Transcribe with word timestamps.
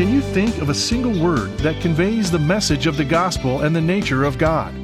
Can 0.00 0.14
you 0.14 0.22
think 0.22 0.56
of 0.62 0.70
a 0.70 0.74
single 0.74 1.22
word 1.22 1.50
that 1.58 1.82
conveys 1.82 2.30
the 2.30 2.38
message 2.38 2.86
of 2.86 2.96
the 2.96 3.04
gospel 3.04 3.60
and 3.60 3.76
the 3.76 3.82
nature 3.82 4.24
of 4.24 4.38
God? 4.38 4.74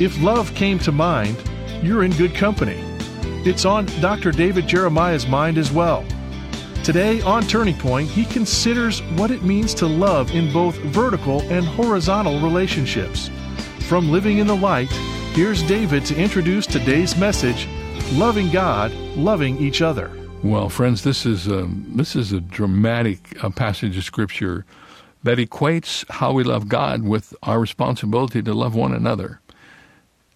If 0.00 0.20
love 0.20 0.52
came 0.56 0.80
to 0.80 0.90
mind, 0.90 1.40
you're 1.80 2.02
in 2.02 2.10
good 2.10 2.34
company. 2.34 2.80
It's 3.46 3.64
on 3.64 3.86
Dr. 4.00 4.32
David 4.32 4.66
Jeremiah's 4.66 5.28
mind 5.28 5.58
as 5.58 5.70
well. 5.70 6.04
Today 6.82 7.20
on 7.20 7.44
Turning 7.44 7.76
Point, 7.76 8.08
he 8.10 8.24
considers 8.24 9.00
what 9.12 9.30
it 9.30 9.44
means 9.44 9.74
to 9.74 9.86
love 9.86 10.32
in 10.32 10.52
both 10.52 10.74
vertical 10.78 11.40
and 11.42 11.64
horizontal 11.64 12.40
relationships. 12.40 13.30
From 13.86 14.10
living 14.10 14.38
in 14.38 14.48
the 14.48 14.56
light, 14.56 14.90
here's 15.36 15.62
David 15.62 16.04
to 16.06 16.16
introduce 16.16 16.66
today's 16.66 17.16
message 17.16 17.68
Loving 18.14 18.50
God, 18.50 18.92
Loving 19.14 19.56
Each 19.58 19.82
Other. 19.82 20.10
Well, 20.42 20.68
friends, 20.68 21.02
this 21.02 21.26
is 21.26 21.48
a, 21.48 21.68
this 21.68 22.14
is 22.14 22.32
a 22.32 22.40
dramatic 22.40 23.42
uh, 23.42 23.50
passage 23.50 23.98
of 23.98 24.04
Scripture 24.04 24.64
that 25.24 25.38
equates 25.38 26.08
how 26.08 26.32
we 26.32 26.44
love 26.44 26.68
God 26.68 27.02
with 27.02 27.34
our 27.42 27.58
responsibility 27.58 28.40
to 28.42 28.54
love 28.54 28.76
one 28.76 28.94
another. 28.94 29.40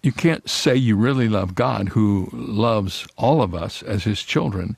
You 0.01 0.11
can't 0.11 0.47
say 0.49 0.75
you 0.75 0.97
really 0.97 1.29
love 1.29 1.55
God, 1.55 1.89
who 1.89 2.29
loves 2.33 3.07
all 3.15 3.41
of 3.41 3.55
us 3.55 3.81
as 3.81 4.03
His 4.03 4.21
children, 4.23 4.75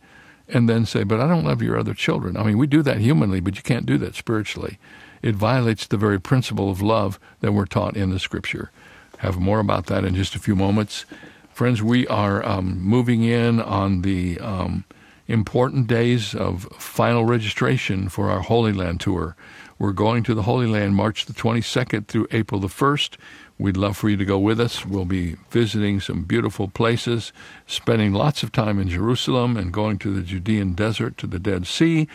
and 0.47 0.69
then 0.69 0.85
say, 0.85 1.03
but 1.03 1.19
I 1.19 1.27
don't 1.27 1.43
love 1.45 1.63
your 1.63 1.79
other 1.79 1.95
children. 1.95 2.37
I 2.37 2.43
mean, 2.43 2.59
we 2.59 2.67
do 2.67 2.83
that 2.83 2.99
humanly, 2.99 3.39
but 3.39 3.55
you 3.55 3.63
can't 3.63 3.87
do 3.87 3.97
that 3.97 4.13
spiritually. 4.13 4.77
It 5.23 5.33
violates 5.33 5.87
the 5.87 5.97
very 5.97 6.21
principle 6.21 6.69
of 6.69 6.83
love 6.83 7.19
that 7.41 7.51
we're 7.51 7.65
taught 7.65 7.97
in 7.97 8.11
the 8.11 8.19
scripture. 8.19 8.69
Have 9.17 9.39
more 9.39 9.59
about 9.59 9.87
that 9.87 10.05
in 10.05 10.13
just 10.13 10.35
a 10.35 10.39
few 10.39 10.55
moments. 10.55 11.05
Friends, 11.51 11.81
we 11.81 12.05
are 12.07 12.45
um, 12.45 12.79
moving 12.79 13.23
in 13.23 13.59
on 13.59 14.03
the 14.03 14.39
um, 14.39 14.83
important 15.27 15.87
days 15.87 16.35
of 16.35 16.63
final 16.77 17.25
registration 17.25 18.09
for 18.09 18.29
our 18.29 18.41
Holy 18.41 18.71
Land 18.71 18.99
tour. 18.99 19.35
We're 19.77 19.91
going 19.91 20.23
to 20.23 20.33
the 20.33 20.43
Holy 20.43 20.67
Land 20.67 20.95
March 20.95 21.25
the 21.25 21.33
22nd 21.33 22.07
through 22.07 22.27
April 22.31 22.61
the 22.61 22.67
1st. 22.67 23.17
We'd 23.57 23.77
love 23.77 23.97
for 23.97 24.09
you 24.09 24.17
to 24.17 24.25
go 24.25 24.37
with 24.37 24.59
us. 24.59 24.85
We'll 24.85 25.05
be 25.05 25.35
visiting 25.49 25.99
some 25.99 26.23
beautiful 26.23 26.67
places, 26.67 27.33
spending 27.67 28.13
lots 28.13 28.43
of 28.43 28.51
time 28.51 28.79
in 28.79 28.89
Jerusalem 28.89 29.57
and 29.57 29.73
going 29.73 29.97
to 29.99 30.13
the 30.13 30.21
Judean 30.21 30.73
desert 30.73 31.17
to 31.17 31.27
the 31.27 31.39
Dead 31.39 31.65
Sea. 31.65 32.07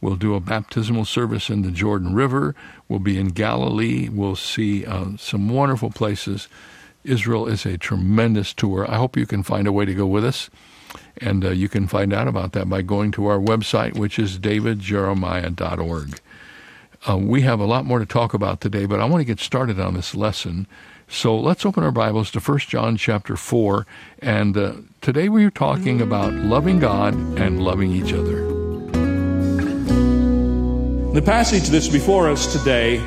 We'll 0.00 0.16
do 0.16 0.34
a 0.34 0.40
baptismal 0.40 1.06
service 1.06 1.50
in 1.50 1.62
the 1.62 1.70
Jordan 1.70 2.14
River. 2.14 2.54
We'll 2.88 2.98
be 3.00 3.18
in 3.18 3.28
Galilee. 3.28 4.08
We'll 4.08 4.36
see 4.36 4.84
uh, 4.86 5.16
some 5.16 5.48
wonderful 5.48 5.90
places. 5.90 6.48
Israel 7.04 7.46
is 7.46 7.64
a 7.64 7.78
tremendous 7.78 8.52
tour. 8.52 8.88
I 8.88 8.96
hope 8.96 9.16
you 9.16 9.26
can 9.26 9.42
find 9.42 9.66
a 9.66 9.72
way 9.72 9.84
to 9.84 9.94
go 9.94 10.06
with 10.06 10.24
us. 10.24 10.50
And 11.20 11.44
uh, 11.44 11.50
you 11.50 11.68
can 11.68 11.86
find 11.86 12.12
out 12.12 12.28
about 12.28 12.52
that 12.52 12.68
by 12.68 12.82
going 12.82 13.10
to 13.12 13.26
our 13.26 13.38
website, 13.38 13.96
which 13.96 14.18
is 14.18 14.38
davidjeremiah.org. 14.38 16.20
Uh, 17.08 17.16
we 17.16 17.42
have 17.42 17.60
a 17.60 17.64
lot 17.64 17.84
more 17.84 17.98
to 17.98 18.06
talk 18.06 18.34
about 18.34 18.60
today, 18.60 18.86
but 18.86 19.00
I 19.00 19.04
want 19.04 19.20
to 19.20 19.24
get 19.24 19.40
started 19.40 19.78
on 19.78 19.94
this 19.94 20.14
lesson. 20.14 20.66
So 21.08 21.38
let's 21.38 21.64
open 21.64 21.84
our 21.84 21.90
Bibles 21.90 22.30
to 22.32 22.40
1 22.40 22.58
John 22.58 22.96
chapter 22.96 23.36
4. 23.36 23.86
And 24.20 24.56
uh, 24.56 24.74
today 25.00 25.28
we 25.28 25.44
are 25.44 25.50
talking 25.50 26.00
about 26.00 26.32
loving 26.34 26.80
God 26.80 27.14
and 27.38 27.62
loving 27.62 27.92
each 27.92 28.12
other. 28.12 28.46
The 31.14 31.22
passage 31.24 31.68
that's 31.68 31.88
before 31.88 32.28
us 32.28 32.52
today, 32.52 33.02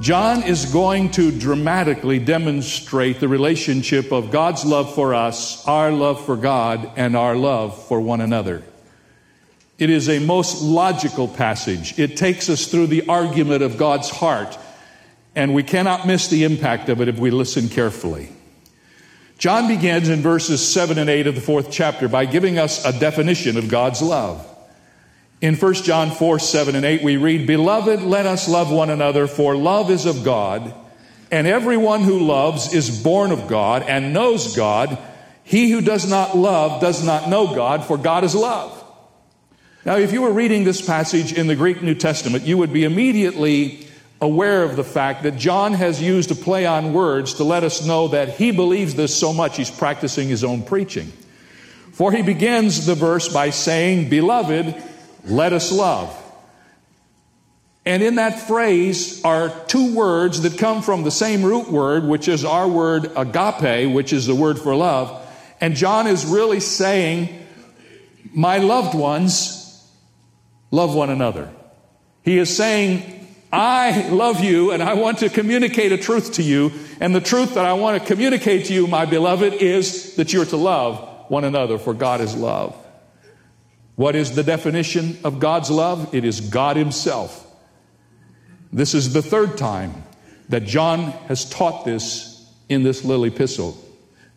John 0.00 0.42
is 0.42 0.66
going 0.66 1.12
to 1.12 1.30
dramatically 1.30 2.18
demonstrate 2.18 3.20
the 3.20 3.28
relationship 3.28 4.12
of 4.12 4.30
God's 4.30 4.64
love 4.64 4.94
for 4.94 5.14
us, 5.14 5.66
our 5.66 5.92
love 5.92 6.24
for 6.26 6.36
God, 6.36 6.90
and 6.96 7.16
our 7.16 7.36
love 7.36 7.86
for 7.86 8.00
one 8.00 8.20
another. 8.20 8.62
It 9.78 9.90
is 9.90 10.08
a 10.08 10.18
most 10.18 10.62
logical 10.62 11.28
passage. 11.28 11.98
It 11.98 12.16
takes 12.16 12.50
us 12.50 12.66
through 12.66 12.88
the 12.88 13.06
argument 13.08 13.62
of 13.62 13.78
God's 13.78 14.10
heart, 14.10 14.58
and 15.34 15.54
we 15.54 15.62
cannot 15.62 16.06
miss 16.06 16.28
the 16.28 16.44
impact 16.44 16.88
of 16.88 17.00
it 17.00 17.08
if 17.08 17.18
we 17.18 17.30
listen 17.30 17.68
carefully. 17.68 18.30
John 19.38 19.68
begins 19.68 20.08
in 20.08 20.20
verses 20.20 20.66
7 20.66 20.98
and 20.98 21.08
8 21.08 21.28
of 21.28 21.34
the 21.34 21.40
fourth 21.40 21.70
chapter 21.70 22.08
by 22.08 22.24
giving 22.24 22.58
us 22.58 22.84
a 22.84 22.98
definition 22.98 23.56
of 23.56 23.68
God's 23.68 24.02
love. 24.02 24.48
In 25.40 25.56
1 25.56 25.74
John 25.74 26.10
4 26.10 26.38
7 26.38 26.74
and 26.74 26.84
8, 26.84 27.02
we 27.02 27.16
read, 27.16 27.46
Beloved, 27.46 28.02
let 28.02 28.26
us 28.26 28.48
love 28.48 28.70
one 28.70 28.90
another, 28.90 29.26
for 29.26 29.56
love 29.56 29.90
is 29.90 30.06
of 30.06 30.24
God, 30.24 30.74
and 31.30 31.46
everyone 31.46 32.02
who 32.02 32.20
loves 32.20 32.72
is 32.72 33.02
born 33.02 33.32
of 33.32 33.48
God 33.48 33.82
and 33.82 34.12
knows 34.12 34.56
God. 34.56 34.96
He 35.42 35.70
who 35.70 35.80
does 35.80 36.08
not 36.08 36.36
love 36.36 36.80
does 36.80 37.04
not 37.04 37.28
know 37.28 37.54
God, 37.54 37.84
for 37.84 37.98
God 37.98 38.24
is 38.24 38.34
love. 38.34 38.80
Now, 39.84 39.96
if 39.96 40.12
you 40.12 40.22
were 40.22 40.32
reading 40.32 40.64
this 40.64 40.80
passage 40.80 41.34
in 41.34 41.46
the 41.46 41.56
Greek 41.56 41.82
New 41.82 41.94
Testament, 41.94 42.44
you 42.44 42.56
would 42.56 42.72
be 42.72 42.84
immediately 42.84 43.86
aware 44.20 44.62
of 44.62 44.76
the 44.76 44.84
fact 44.84 45.24
that 45.24 45.36
John 45.36 45.74
has 45.74 46.00
used 46.00 46.30
a 46.30 46.34
play 46.34 46.64
on 46.64 46.94
words 46.94 47.34
to 47.34 47.44
let 47.44 47.64
us 47.64 47.86
know 47.86 48.08
that 48.08 48.30
he 48.30 48.50
believes 48.50 48.94
this 48.94 49.14
so 49.14 49.34
much 49.34 49.58
he's 49.58 49.70
practicing 49.70 50.28
his 50.28 50.42
own 50.42 50.62
preaching. 50.62 51.12
For 51.92 52.10
he 52.10 52.22
begins 52.22 52.86
the 52.86 52.94
verse 52.94 53.30
by 53.30 53.50
saying, 53.50 54.08
Beloved, 54.08 54.74
let 55.24 55.52
us 55.52 55.72
love. 55.72 56.20
And 57.86 58.02
in 58.02 58.14
that 58.14 58.40
phrase 58.40 59.22
are 59.24 59.50
two 59.66 59.94
words 59.94 60.40
that 60.42 60.58
come 60.58 60.82
from 60.82 61.02
the 61.02 61.10
same 61.10 61.42
root 61.42 61.70
word, 61.70 62.04
which 62.04 62.28
is 62.28 62.44
our 62.44 62.66
word 62.66 63.10
agape, 63.16 63.92
which 63.92 64.12
is 64.12 64.26
the 64.26 64.34
word 64.34 64.58
for 64.58 64.74
love. 64.74 65.20
And 65.60 65.74
John 65.76 66.06
is 66.06 66.24
really 66.24 66.60
saying, 66.60 67.46
My 68.32 68.58
loved 68.58 68.94
ones, 68.94 69.86
love 70.70 70.94
one 70.94 71.10
another. 71.10 71.50
He 72.22 72.38
is 72.38 72.54
saying, 72.54 73.28
I 73.52 74.08
love 74.08 74.42
you 74.42 74.72
and 74.72 74.82
I 74.82 74.94
want 74.94 75.18
to 75.18 75.28
communicate 75.28 75.92
a 75.92 75.98
truth 75.98 76.32
to 76.34 76.42
you. 76.42 76.72
And 77.00 77.14
the 77.14 77.20
truth 77.20 77.54
that 77.54 77.66
I 77.66 77.74
want 77.74 78.00
to 78.00 78.06
communicate 78.06 78.66
to 78.66 78.74
you, 78.74 78.86
my 78.86 79.04
beloved, 79.04 79.52
is 79.52 80.16
that 80.16 80.32
you're 80.32 80.46
to 80.46 80.56
love 80.56 81.26
one 81.28 81.44
another, 81.44 81.78
for 81.78 81.94
God 81.94 82.20
is 82.20 82.34
love. 82.34 82.74
What 83.96 84.16
is 84.16 84.34
the 84.34 84.42
definition 84.42 85.18
of 85.24 85.38
God's 85.38 85.70
love? 85.70 86.14
It 86.14 86.24
is 86.24 86.40
God 86.40 86.76
Himself. 86.76 87.46
This 88.72 88.94
is 88.94 89.12
the 89.12 89.22
third 89.22 89.56
time 89.56 90.02
that 90.48 90.64
John 90.64 91.12
has 91.28 91.48
taught 91.48 91.84
this 91.84 92.44
in 92.68 92.82
this 92.82 93.04
little 93.04 93.24
epistle. 93.24 93.78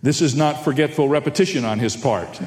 This 0.03 0.21
is 0.21 0.35
not 0.35 0.63
forgetful 0.63 1.09
repetition 1.09 1.65
on 1.65 1.79
his 1.79 1.95
part. 1.95 2.39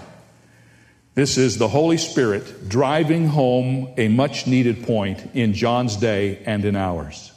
This 1.15 1.37
is 1.37 1.59
the 1.59 1.69
Holy 1.69 1.99
Spirit 1.99 2.69
driving 2.69 3.27
home 3.27 3.93
a 3.97 4.09
much 4.09 4.47
needed 4.47 4.85
point 4.85 5.31
in 5.35 5.53
John's 5.53 5.97
day 5.97 6.43
and 6.47 6.65
in 6.65 6.77
ours. 6.77 7.33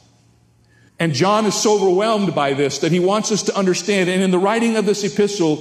And 1.00 1.12
John 1.12 1.44
is 1.46 1.54
so 1.54 1.74
overwhelmed 1.74 2.34
by 2.34 2.54
this 2.54 2.78
that 2.78 2.92
he 2.92 3.00
wants 3.00 3.32
us 3.32 3.42
to 3.44 3.56
understand. 3.56 4.08
And 4.08 4.22
in 4.22 4.30
the 4.30 4.38
writing 4.38 4.76
of 4.76 4.86
this 4.86 5.02
epistle, 5.02 5.56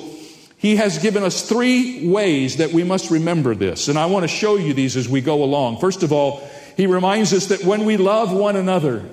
he 0.63 0.77
has 0.77 0.97
given 0.97 1.23
us 1.23 1.41
three 1.41 2.07
ways 2.07 2.55
that 2.55 2.71
we 2.71 2.85
must 2.85 3.11
remember 3.11 3.53
this. 3.53 3.89
And 3.89 3.99
I 3.99 4.05
want 4.05 4.23
to 4.23 4.29
show 4.29 4.55
you 4.55 4.73
these 4.73 4.95
as 4.95 5.09
we 5.09 5.19
go 5.19 5.43
along. 5.43 5.81
First 5.81 6.03
of 6.03 6.13
all, 6.13 6.41
he 6.77 6.87
reminds 6.87 7.33
us 7.33 7.47
that 7.47 7.65
when 7.65 7.83
we 7.83 7.97
love 7.97 8.31
one 8.31 8.55
another, 8.55 9.03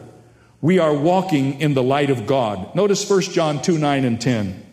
we 0.61 0.79
are 0.79 0.95
walking 0.95 1.61
in 1.61 1.75
the 1.75 1.83
light 1.83 2.09
of 2.09 2.25
God. 2.25 2.73
Notice 2.77 3.11
1 3.11 3.23
John 3.23 3.61
2 3.61 3.79
9 3.79 4.05
and 4.05 4.21
10. 4.21 4.65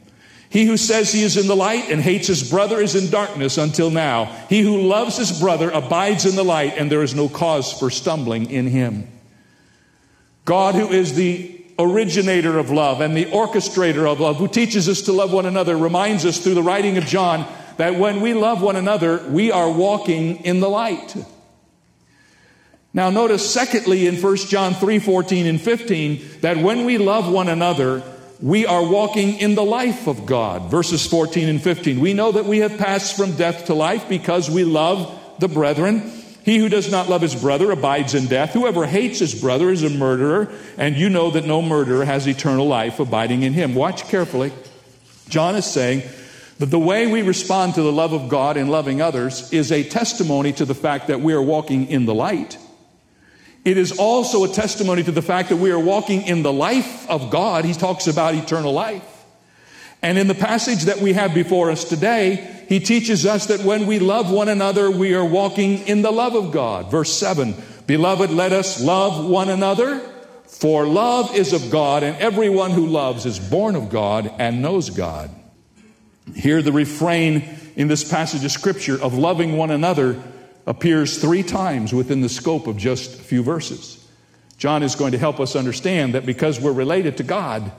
He 0.50 0.66
who 0.66 0.78
says 0.78 1.12
he 1.12 1.24
is 1.24 1.36
in 1.36 1.48
the 1.48 1.56
light 1.56 1.90
and 1.90 2.00
hates 2.00 2.28
his 2.28 2.48
brother 2.48 2.80
is 2.80 2.94
in 2.94 3.10
darkness 3.10 3.58
until 3.58 3.90
now. 3.90 4.26
He 4.48 4.62
who 4.62 4.82
loves 4.82 5.18
his 5.18 5.40
brother 5.40 5.72
abides 5.72 6.28
in 6.28 6.36
the 6.36 6.46
light, 6.46 6.76
and 6.78 6.92
there 6.92 7.02
is 7.02 7.16
no 7.16 7.28
cause 7.28 7.74
for 7.74 7.90
stumbling 7.90 8.52
in 8.52 8.68
him. 8.68 9.08
God, 10.46 10.76
who 10.76 10.90
is 10.90 11.16
the 11.16 11.56
originator 11.80 12.58
of 12.58 12.72
love 12.72 13.02
and 13.02 13.16
the 13.16 13.26
orchestrator 13.26 14.12
of 14.12 14.20
love, 14.20 14.38
who 14.38 14.48
teaches 14.48 14.90
us 14.90 15.02
to 15.04 15.12
love 15.12 15.32
one 15.32 15.46
another, 15.46 15.78
reminds 15.78 16.26
us 16.26 16.40
through 16.40 16.56
the 16.56 16.64
writing 16.64 16.98
of 16.98 17.06
John 17.06 17.48
that 17.78 17.96
when 17.96 18.22
we 18.22 18.34
love 18.34 18.62
one 18.62 18.76
another, 18.76 19.24
we 19.30 19.52
are 19.52 19.70
walking 19.70 20.38
in 20.46 20.60
the 20.60 20.69
light. 20.69 21.16
Now 22.94 23.12
notice 23.12 23.48
secondly 23.48 24.07
in 24.07 24.16
1 24.16 24.36
John 24.38 24.74
3, 24.74 25.00
14 25.00 25.46
and 25.46 25.62
15, 25.62 26.25
that 26.42 26.57
when 26.57 26.86
we 26.86 26.98
love 26.98 27.31
one 27.31 27.48
another, 27.48 28.01
we 28.42 28.66
are 28.66 28.84
walking 28.84 29.38
in 29.38 29.56
the 29.56 29.63
life 29.63 30.07
of 30.07 30.25
God. 30.25 30.72
Verses 30.72 31.06
14 31.06 31.48
and 31.48 31.62
15. 31.62 32.00
We 32.00 32.13
know 32.13 32.31
that 32.31 32.46
we 32.46 32.60
have 32.60 32.78
passed 32.78 33.16
from 33.16 33.36
death 33.36 33.66
to 33.66 33.74
life 33.74 34.10
because 34.10 34.50
we 34.50 34.63
love 34.63 35.19
the 35.40 35.48
brethren. 35.48 36.12
He 36.48 36.60
who 36.60 36.70
does 36.70 36.90
not 36.90 37.10
love 37.10 37.22
his 37.22 37.36
brother 37.36 37.72
abides 37.72 38.16
in 38.16 38.28
death. 38.28 38.54
Whoever 38.54 38.86
hates 38.86 39.20
his 39.20 39.36
brother 39.36 39.70
is 39.70 39.84
a 39.84 39.90
murderer, 39.90 40.50
and 40.78 40.96
you 40.96 41.10
know 41.10 41.30
that 41.32 41.44
no 41.44 41.62
murderer 41.62 42.06
has 42.06 42.26
eternal 42.26 42.66
life 42.66 43.02
abiding 43.02 43.44
in 43.44 43.52
him. 43.52 43.76
Watch 43.76 44.06
carefully. 44.06 44.54
John 45.28 45.58
is 45.58 45.66
saying 45.66 46.04
that 46.60 46.68
the 46.68 46.80
way 46.80 47.06
we 47.06 47.22
respond 47.22 47.76
to 47.76 47.82
the 47.82 47.92
love 47.92 48.14
of 48.14 48.30
God 48.30 48.56
in 48.56 48.70
loving 48.70 49.02
others 49.02 49.52
is 49.52 49.74
a 49.74 49.84
testimony 49.84 50.54
to 50.54 50.64
the 50.64 50.74
fact 50.74 51.08
that 51.08 51.20
we 51.20 51.34
are 51.34 51.42
walking 51.42 51.90
in 51.90 52.06
the 52.06 52.16
light. 52.16 52.58
It 53.66 53.78
is 53.78 54.00
also 54.00 54.46
a 54.46 54.48
testimony 54.48 55.04
to 55.04 55.12
the 55.12 55.22
fact 55.22 55.50
that 55.50 55.58
we 55.58 55.72
are 55.72 55.80
walking 55.80 56.22
in 56.22 56.44
the 56.44 56.54
life 56.54 57.10
of 57.10 57.30
God. 57.30 57.66
He 57.66 57.74
talks 57.74 58.08
about 58.08 58.36
eternal 58.36 58.72
life. 58.72 59.17
And 60.02 60.18
in 60.18 60.28
the 60.28 60.36
passage 60.36 60.84
that 60.84 61.00
we 61.00 61.14
have 61.14 61.34
before 61.34 61.72
us 61.72 61.84
today, 61.84 62.66
he 62.70 62.80
teaches 62.80 63.26
us 63.26 63.48
that 63.48 63.62
when 63.62 63.88
we 63.88 64.00
love 64.00 64.32
one 64.32 64.50
another, 64.50 64.92
we 64.92 65.14
are 65.16 65.26
walking 65.26 65.88
in 65.88 66.02
the 66.02 66.12
love 66.12 66.36
of 66.36 66.52
God. 66.52 66.92
Verse 66.92 67.12
7 67.14 67.56
Beloved, 67.88 68.30
let 68.30 68.52
us 68.52 68.84
love 68.84 69.26
one 69.26 69.50
another, 69.50 70.00
for 70.46 70.86
love 70.86 71.36
is 71.36 71.54
of 71.54 71.72
God, 71.72 72.04
and 72.04 72.18
everyone 72.18 72.72
who 72.72 72.86
loves 72.86 73.26
is 73.26 73.40
born 73.40 73.76
of 73.76 73.90
God 73.90 74.32
and 74.38 74.62
knows 74.62 74.90
God. 74.90 75.32
Here, 76.36 76.62
the 76.62 76.74
refrain 76.74 77.48
in 77.78 77.88
this 77.88 78.10
passage 78.10 78.44
of 78.44 78.52
Scripture 78.52 79.02
of 79.02 79.18
loving 79.18 79.56
one 79.56 79.72
another 79.72 80.22
appears 80.66 81.18
three 81.20 81.44
times 81.44 81.94
within 81.94 82.20
the 82.20 82.30
scope 82.30 82.68
of 82.68 82.76
just 82.76 83.20
a 83.20 83.24
few 83.24 83.42
verses. 83.42 84.06
John 84.58 84.84
is 84.84 84.96
going 84.96 85.14
to 85.14 85.18
help 85.18 85.40
us 85.40 85.56
understand 85.56 86.14
that 86.14 86.26
because 86.26 86.60
we're 86.60 86.74
related 86.74 87.18
to 87.18 87.24
God, 87.24 87.72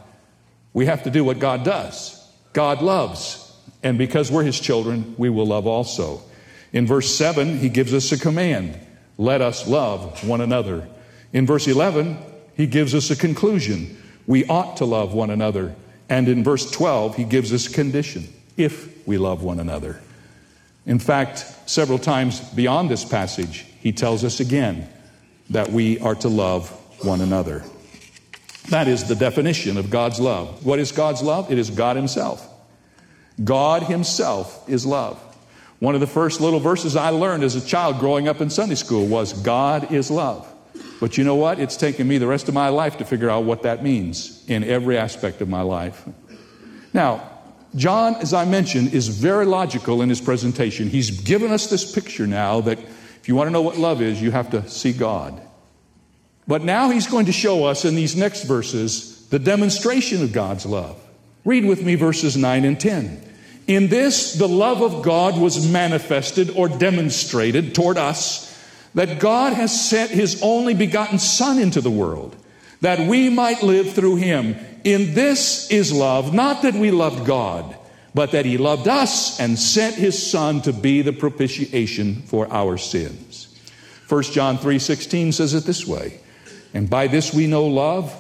we 0.79 0.87
have 0.87 1.03
to 1.03 1.11
do 1.11 1.25
what 1.25 1.41
God 1.41 1.65
does. 1.65 2.25
God 2.53 2.83
loves, 2.83 3.53
and 3.83 3.99
because 3.99 4.31
we're 4.31 4.45
his 4.45 4.61
children, 4.61 5.17
we 5.19 5.29
will 5.29 5.49
love 5.49 5.67
also. 5.67 6.23
In 6.73 6.87
verse 6.87 7.13
7, 7.13 7.59
he 7.59 7.69
gives 7.69 7.93
us 7.93 8.13
a 8.13 8.19
command 8.19 8.79
let 9.17 9.43
us 9.43 9.67
love 9.67 10.25
one 10.25 10.41
another. 10.41 10.87
In 11.33 11.47
verse 11.47 11.67
11, 11.67 12.17
he 12.55 12.69
gives 12.69 12.95
us 12.95 13.11
a 13.11 13.17
conclusion 13.17 14.01
we 14.29 14.45
ought 14.47 14.77
to 14.77 14.85
love 14.85 15.15
one 15.15 15.31
another. 15.31 15.75
And 16.09 16.29
in 16.29 16.45
verse 16.45 16.71
12, 16.71 17.17
he 17.17 17.25
gives 17.25 17.53
us 17.53 17.67
a 17.67 17.73
condition 17.73 18.33
if 18.57 19.05
we 19.05 19.19
love 19.19 19.43
one 19.43 19.59
another. 19.59 20.01
In 20.87 21.01
fact, 21.01 21.45
several 21.67 21.99
times 21.99 22.39
beyond 22.39 22.89
this 22.89 23.05
passage, 23.05 23.67
he 23.81 23.91
tells 23.91 24.23
us 24.23 24.39
again 24.39 24.89
that 25.51 25.73
we 25.73 25.99
are 25.99 26.15
to 26.15 26.29
love 26.29 26.71
one 27.05 27.21
another. 27.21 27.65
That 28.71 28.87
is 28.87 29.09
the 29.09 29.15
definition 29.15 29.79
of 29.79 29.89
God's 29.89 30.21
love. 30.21 30.65
What 30.65 30.79
is 30.79 30.93
God's 30.93 31.23
love? 31.23 31.51
It 31.51 31.59
is 31.59 31.71
God 31.71 31.97
Himself. 31.97 32.47
God 33.43 33.83
Himself 33.83 34.69
is 34.69 34.85
love. 34.85 35.19
One 35.79 35.95
of 35.95 36.01
the 36.01 36.07
first 36.07 36.41
little 36.41 36.61
verses 36.61 36.97
I 36.97 37.11
learned 37.11 37.45
as 37.45 37.55
a 37.55 37.65
child 37.65 37.99
growing 37.99 38.29
up 38.29 38.41
in 38.41 38.51
Sunday 38.51 38.75
school 38.75 39.07
was 39.07 39.33
God 39.33 39.93
is 39.93 40.11
love. 40.11 40.47
But 41.01 41.17
you 41.17 41.25
know 41.25 41.37
what? 41.37 41.61
It's 41.61 41.77
taken 41.77 42.09
me 42.09 42.19
the 42.19 42.27
rest 42.27 42.49
of 42.49 42.55
my 42.55 42.69
life 42.69 42.99
to 42.99 43.05
figure 43.05 43.31
out 43.31 43.45
what 43.45 43.63
that 43.63 43.83
means 43.83 44.45
in 44.49 44.65
every 44.65 44.99
aspect 44.99 45.41
of 45.41 45.49
my 45.49 45.63
life. 45.63 46.05
Now, 46.93 47.31
John, 47.77 48.17
as 48.17 48.35
I 48.35 48.45
mentioned, 48.45 48.93
is 48.93 49.09
very 49.09 49.47
logical 49.47 50.03
in 50.03 50.09
his 50.09 50.21
presentation. 50.21 50.89
He's 50.89 51.11
given 51.23 51.53
us 51.53 51.71
this 51.71 51.91
picture 51.91 52.27
now 52.27 52.61
that 52.63 52.79
if 52.79 53.29
you 53.29 53.37
want 53.37 53.47
to 53.47 53.53
know 53.53 53.63
what 53.63 53.79
love 53.79 54.03
is, 54.03 54.21
you 54.21 54.31
have 54.31 54.51
to 54.51 54.69
see 54.69 54.93
God. 54.93 55.41
But 56.49 56.65
now 56.65 56.89
he's 56.89 57.07
going 57.07 57.27
to 57.27 57.33
show 57.33 57.65
us 57.65 57.85
in 57.85 57.95
these 57.95 58.17
next 58.17 58.45
verses 58.45 59.29
the 59.29 59.39
demonstration 59.39 60.23
of 60.23 60.33
God's 60.33 60.65
love. 60.67 60.99
Read 61.45 61.67
with 61.67 61.85
me 61.85 61.95
verses 61.95 62.37
9 62.37 62.65
and 62.65 62.81
10. 62.81 63.23
In 63.67 63.89
this, 63.89 64.33
the 64.33 64.49
love 64.49 64.81
of 64.81 65.03
God 65.03 65.39
was 65.39 65.71
manifested 65.71 66.51
or 66.57 66.69
demonstrated 66.69 67.75
toward 67.75 67.99
us 67.99 68.47
that 68.95 69.21
God 69.21 69.53
has 69.53 69.89
sent 69.89 70.11
his 70.11 70.41
only 70.43 70.73
begotten 70.73 71.19
Son 71.19 71.59
into 71.59 71.83
the 71.83 71.91
world, 71.91 72.35
that 72.81 73.07
we 73.07 73.29
might 73.29 73.63
live 73.63 73.93
through 73.93 74.17
him. 74.17 74.57
In 74.85 75.13
this 75.13 75.71
is 75.71 75.93
love, 75.93 76.33
not 76.33 76.63
that 76.63 76.75
we 76.75 76.91
loved 76.91 77.27
God, 77.27 77.77
but 78.15 78.33
that 78.33 78.47
he 78.47 78.57
loved 78.57 78.89
us 78.89 79.39
and 79.39 79.59
sent 79.59 79.97
his 79.97 80.31
Son 80.31 80.63
to 80.63 80.73
be 80.73 81.03
the 81.03 81.13
propitiation 81.13 82.23
for 82.23 82.51
our 82.51 82.79
sins. 82.79 83.49
1 84.09 84.23
John 84.33 84.57
3:16 84.57 85.33
says 85.33 85.53
it 85.53 85.65
this 85.65 85.87
way, 85.87 86.21
and 86.75 86.89
by 86.89 87.07
this 87.07 87.33
we 87.33 87.47
know 87.47 87.67
love. 87.67 88.15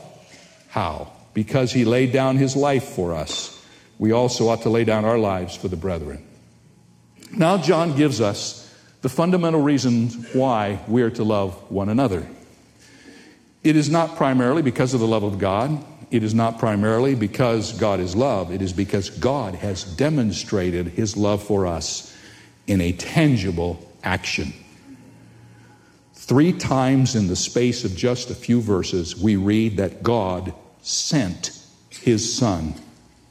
How? 0.68 1.12
Because 1.34 1.72
he 1.72 1.84
laid 1.84 2.12
down 2.12 2.36
his 2.36 2.56
life 2.56 2.84
for 2.84 3.14
us 3.14 3.58
we 3.98 4.12
also 4.12 4.48
ought 4.48 4.62
to 4.62 4.70
lay 4.70 4.84
down 4.84 5.04
our 5.04 5.18
lives 5.18 5.56
for 5.56 5.68
the 5.68 5.76
brethren. 5.76 6.24
Now, 7.36 7.58
John 7.58 7.96
gives 7.96 8.20
us 8.20 8.64
the 9.02 9.08
fundamental 9.08 9.60
reasons 9.60 10.32
why 10.32 10.80
we 10.88 11.02
are 11.02 11.10
to 11.10 11.24
love 11.24 11.54
one 11.70 11.88
another. 11.88 12.26
It 13.64 13.76
is 13.76 13.90
not 13.90 14.16
primarily 14.16 14.62
because 14.62 14.94
of 14.94 15.00
the 15.00 15.06
love 15.06 15.24
of 15.24 15.38
God. 15.38 15.84
It 16.10 16.22
is 16.22 16.32
not 16.32 16.58
primarily 16.58 17.14
because 17.14 17.72
God 17.72 18.00
is 18.00 18.16
love. 18.16 18.50
It 18.52 18.62
is 18.62 18.72
because 18.72 19.10
God 19.10 19.56
has 19.56 19.84
demonstrated 19.84 20.88
his 20.88 21.16
love 21.16 21.42
for 21.42 21.66
us 21.66 22.16
in 22.66 22.80
a 22.80 22.92
tangible 22.92 23.92
action. 24.02 24.54
Three 26.28 26.52
times 26.52 27.16
in 27.16 27.26
the 27.26 27.36
space 27.36 27.84
of 27.84 27.96
just 27.96 28.28
a 28.28 28.34
few 28.34 28.60
verses, 28.60 29.16
we 29.16 29.36
read 29.36 29.78
that 29.78 30.02
God 30.02 30.52
sent 30.82 31.58
his 31.88 32.36
Son 32.36 32.74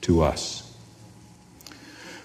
to 0.01 0.23
us. 0.23 0.63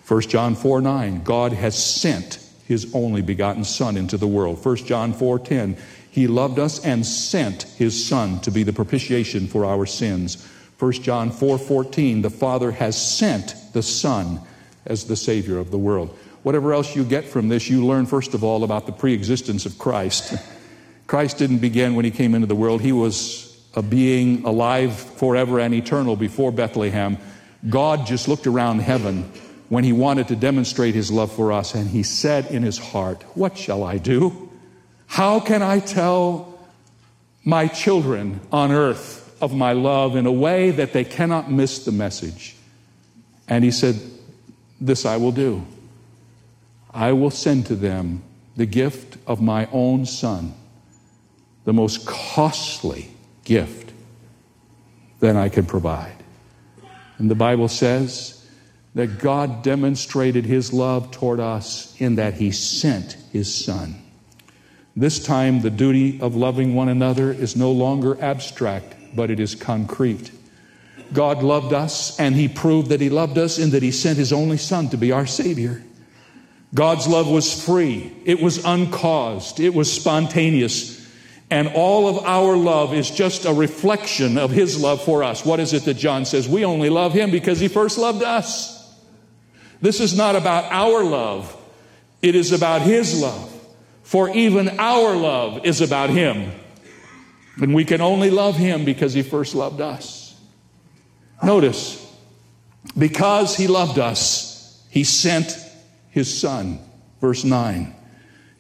1 0.09 0.23
John 0.23 0.55
4 0.55 0.81
9, 0.81 1.25
God 1.25 1.53
has 1.53 1.77
sent 1.77 2.39
his 2.67 2.91
only 2.95 3.21
begotten 3.21 3.65
Son 3.65 3.99
into 3.99 4.17
the 4.17 4.27
world. 4.27 4.65
1 4.65 4.77
John 4.77 5.13
4 5.13 5.41
10, 5.41 5.77
he 6.11 6.27
loved 6.27 6.59
us 6.59 6.83
and 6.83 7.05
sent 7.05 7.65
his 7.65 8.07
Son 8.07 8.41
to 8.41 8.51
be 8.51 8.63
the 8.63 8.73
propitiation 8.73 9.49
for 9.49 9.67
our 9.67 9.85
sins. 9.85 10.49
1 10.79 10.93
John 10.93 11.31
4 11.31 11.59
14, 11.59 12.23
the 12.23 12.31
Father 12.31 12.71
has 12.71 12.97
sent 12.97 13.55
the 13.75 13.83
Son 13.83 14.41
as 14.87 15.05
the 15.05 15.17
Savior 15.17 15.59
of 15.59 15.71
the 15.71 15.77
world. 15.77 16.17
Whatever 16.45 16.73
else 16.73 16.97
you 16.97 17.05
get 17.05 17.27
from 17.27 17.49
this, 17.49 17.69
you 17.69 17.85
learn 17.85 18.07
first 18.07 18.33
of 18.33 18.43
all 18.43 18.65
about 18.65 18.87
the 18.87 18.93
preexistence 18.93 19.67
of 19.67 19.79
Christ. 19.79 20.33
Christ 21.13 21.37
didn't 21.37 21.59
begin 21.59 21.95
when 21.95 22.07
he 22.07 22.11
came 22.11 22.35
into 22.35 22.47
the 22.47 22.55
world, 22.55 22.81
he 22.81 22.91
was 22.91 23.55
a 23.75 23.83
being 23.83 24.47
alive 24.47 24.97
forever 24.97 25.61
and 25.61 25.75
eternal 25.75 26.17
before 26.17 26.51
Bethlehem. 26.51 27.19
God 27.69 28.07
just 28.07 28.29
looked 28.29 28.47
around 28.47 28.79
heaven 28.79 29.31
when 29.69 29.85
he 29.85 29.93
wanted 29.93 30.29
to 30.29 30.37
demonstrate 30.37 30.95
his 30.95 31.11
love 31.11 31.31
for 31.31 31.53
us, 31.53 31.75
and 31.75 31.91
he 31.91 32.03
said 32.03 32.47
in 32.47 32.63
his 32.63 32.79
heart, 32.79 33.23
What 33.35 33.59
shall 33.59 33.85
I 33.85 33.99
do? 33.99 34.49
How 35.07 35.39
can 35.39 35.61
I 35.61 35.81
tell 35.81 36.59
my 37.45 37.69
children 37.69 38.41
on 38.51 38.73
earth 38.73 39.37
of 39.43 39.53
my 39.53 39.73
love 39.73 40.17
in 40.17 40.25
a 40.25 40.33
way 40.33 40.71
that 40.71 40.95
they 40.95 41.05
cannot 41.05 41.53
miss 41.53 41.85
the 41.85 41.93
message? 41.93 42.57
And 43.47 43.65
he 43.65 43.71
said, 43.71 44.01
This 44.81 45.05
I 45.05 45.19
will 45.19 45.33
do. 45.33 45.67
I 46.91 47.13
will 47.13 47.31
send 47.31 47.67
to 47.67 47.75
them 47.75 48.23
the 48.57 48.65
gift 48.65 49.19
of 49.27 49.43
my 49.43 49.69
own 49.73 50.07
son, 50.07 50.55
the 51.65 51.73
most 51.73 52.07
costly 52.07 53.11
gift 53.45 53.93
that 55.21 55.37
I 55.37 55.49
can 55.49 55.67
provide. 55.67 56.17
And 57.19 57.31
the 57.31 57.37
Bible 57.37 57.69
says 57.69 58.45
that 58.95 59.19
God 59.19 59.63
demonstrated 59.63 60.45
his 60.45 60.73
love 60.73 61.11
toward 61.11 61.41
us 61.41 61.95
in 62.01 62.17
that 62.17 62.35
he 62.35 62.51
sent 62.51 63.17
his 63.33 63.53
Son. 63.53 64.03
This 64.95 65.25
time, 65.25 65.63
the 65.63 65.71
duty 65.71 66.21
of 66.21 66.37
loving 66.37 66.75
one 66.75 66.89
another 66.89 67.33
is 67.33 67.57
no 67.57 67.73
longer 67.73 68.21
abstract, 68.21 68.95
but 69.15 69.31
it 69.31 69.41
is 69.41 69.55
concrete. 69.55 70.31
God 71.13 71.43
loved 71.43 71.73
us, 71.73 72.19
and 72.19 72.35
he 72.35 72.49
proved 72.49 72.91
that 72.91 73.01
he 73.01 73.09
loved 73.09 73.39
us 73.39 73.59
in 73.59 73.71
that 73.71 73.83
he 73.83 73.91
sent 73.91 74.19
his 74.19 74.33
only 74.33 74.59
Son 74.59 74.89
to 74.91 74.97
be 74.97 75.13
our 75.13 75.27
Savior. 75.27 75.83
God's 76.75 77.07
love 77.07 77.29
was 77.29 77.65
free, 77.65 78.13
it 78.25 78.41
was 78.41 78.65
uncaused, 78.65 79.61
it 79.61 79.75
was 79.75 79.93
spontaneous. 79.93 81.02
And 81.53 81.69
all 81.69 82.09
of 82.09 82.25
our 82.25 82.57
love 82.57 82.95
is 82.95 83.11
just 83.11 83.45
a 83.45 83.53
reflection 83.53 84.39
of 84.39 84.51
His 84.51 84.81
love 84.81 85.05
for 85.05 85.23
us. 85.23 85.45
What 85.45 85.61
is 85.61 85.75
it 85.75 85.85
that 85.85 85.99
John 85.99 86.25
says? 86.25 86.49
We 86.49 86.65
only 86.65 86.89
love 86.89 87.13
Him 87.13 87.31
because 87.31 87.61
He 87.61 87.69
first 87.69 87.99
loved 87.99 88.23
us. 88.23 88.91
This 89.83 90.01
is 90.01 90.17
not 90.17 90.35
about 90.35 90.73
our 90.73 91.05
love, 91.05 91.55
it 92.23 92.35
is 92.35 92.53
about 92.53 92.81
His 92.81 93.21
love. 93.21 93.51
For 94.03 94.31
even 94.31 94.81
our 94.81 95.15
love 95.15 95.67
is 95.67 95.83
about 95.83 96.09
Him. 96.09 96.53
And 97.61 97.75
we 97.75 97.85
can 97.85 98.01
only 98.01 98.31
love 98.31 98.57
Him 98.57 98.87
because 98.87 99.13
He 99.13 99.21
first 99.21 99.55
loved 99.55 99.83
us. 99.83 100.35
Notice, 101.43 102.03
because 102.97 103.55
He 103.55 103.67
loved 103.67 103.99
us, 103.99 104.83
He 104.89 105.05
sent 105.05 105.55
His 106.09 106.35
Son. 106.35 106.79
Verse 107.21 107.45
9. 107.45 107.95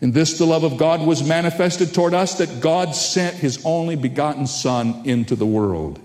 In 0.02 0.10
this, 0.10 0.36
the 0.36 0.44
love 0.44 0.64
of 0.64 0.78
God 0.78 1.00
was 1.06 1.22
manifested 1.22 1.94
toward 1.94 2.12
us 2.12 2.34
that 2.38 2.60
God 2.60 2.96
sent 2.96 3.36
his 3.36 3.64
only 3.64 3.94
begotten 3.94 4.48
Son 4.48 5.00
into 5.04 5.36
the 5.36 5.46
world. 5.46 6.00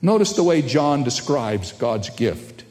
Notice 0.00 0.32
the 0.32 0.42
way 0.42 0.62
John 0.62 1.04
describes 1.04 1.72
God's 1.72 2.08
gift. 2.08 2.64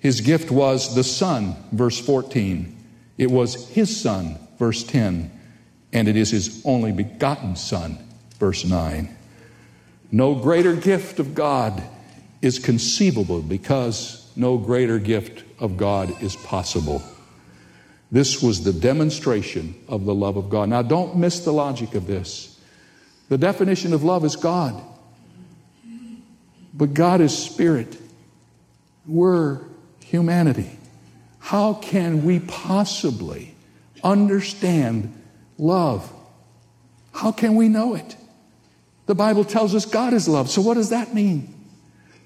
His 0.00 0.22
gift 0.22 0.50
was 0.50 0.96
the 0.96 1.04
Son, 1.04 1.54
verse 1.70 2.00
14. 2.00 2.76
It 3.16 3.30
was 3.30 3.68
his 3.68 4.00
Son, 4.00 4.40
verse 4.58 4.82
10. 4.82 5.30
And 5.92 6.08
it 6.08 6.16
is 6.16 6.30
his 6.30 6.62
only 6.64 6.90
begotten 6.90 7.54
Son, 7.54 7.96
verse 8.40 8.64
9. 8.64 9.16
No 10.10 10.34
greater 10.34 10.74
gift 10.74 11.20
of 11.20 11.36
God 11.36 11.80
is 12.42 12.58
conceivable 12.58 13.40
because 13.40 14.28
no 14.34 14.58
greater 14.58 14.98
gift 14.98 15.44
of 15.60 15.76
God 15.76 16.20
is 16.20 16.34
possible. 16.34 17.04
This 18.12 18.42
was 18.42 18.64
the 18.64 18.72
demonstration 18.72 19.74
of 19.88 20.04
the 20.04 20.14
love 20.14 20.36
of 20.36 20.50
God. 20.50 20.68
Now, 20.68 20.82
don't 20.82 21.16
miss 21.16 21.40
the 21.40 21.52
logic 21.52 21.94
of 21.94 22.06
this. 22.06 22.58
The 23.28 23.38
definition 23.38 23.92
of 23.92 24.02
love 24.02 24.24
is 24.24 24.34
God. 24.34 24.82
But 26.74 26.94
God 26.94 27.20
is 27.20 27.36
spirit. 27.36 27.96
We're 29.06 29.60
humanity. 30.04 30.78
How 31.38 31.74
can 31.74 32.24
we 32.24 32.40
possibly 32.40 33.54
understand 34.02 35.14
love? 35.58 36.12
How 37.12 37.32
can 37.32 37.54
we 37.54 37.68
know 37.68 37.94
it? 37.94 38.16
The 39.06 39.14
Bible 39.14 39.44
tells 39.44 39.74
us 39.74 39.84
God 39.84 40.12
is 40.12 40.28
love. 40.28 40.50
So, 40.50 40.62
what 40.62 40.74
does 40.74 40.90
that 40.90 41.14
mean? 41.14 41.54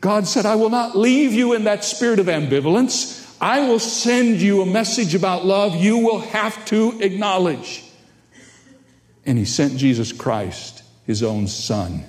God 0.00 0.26
said, 0.26 0.44
I 0.44 0.54
will 0.56 0.68
not 0.68 0.96
leave 0.96 1.32
you 1.32 1.54
in 1.54 1.64
that 1.64 1.82
spirit 1.84 2.18
of 2.18 2.26
ambivalence. 2.26 3.23
I 3.40 3.60
will 3.68 3.78
send 3.78 4.40
you 4.40 4.62
a 4.62 4.66
message 4.66 5.14
about 5.14 5.44
love 5.44 5.76
you 5.76 5.98
will 5.98 6.20
have 6.20 6.64
to 6.66 6.98
acknowledge. 7.00 7.84
And 9.26 9.38
He 9.38 9.44
sent 9.44 9.76
Jesus 9.76 10.12
Christ, 10.12 10.82
His 11.06 11.22
own 11.22 11.46
Son, 11.46 12.04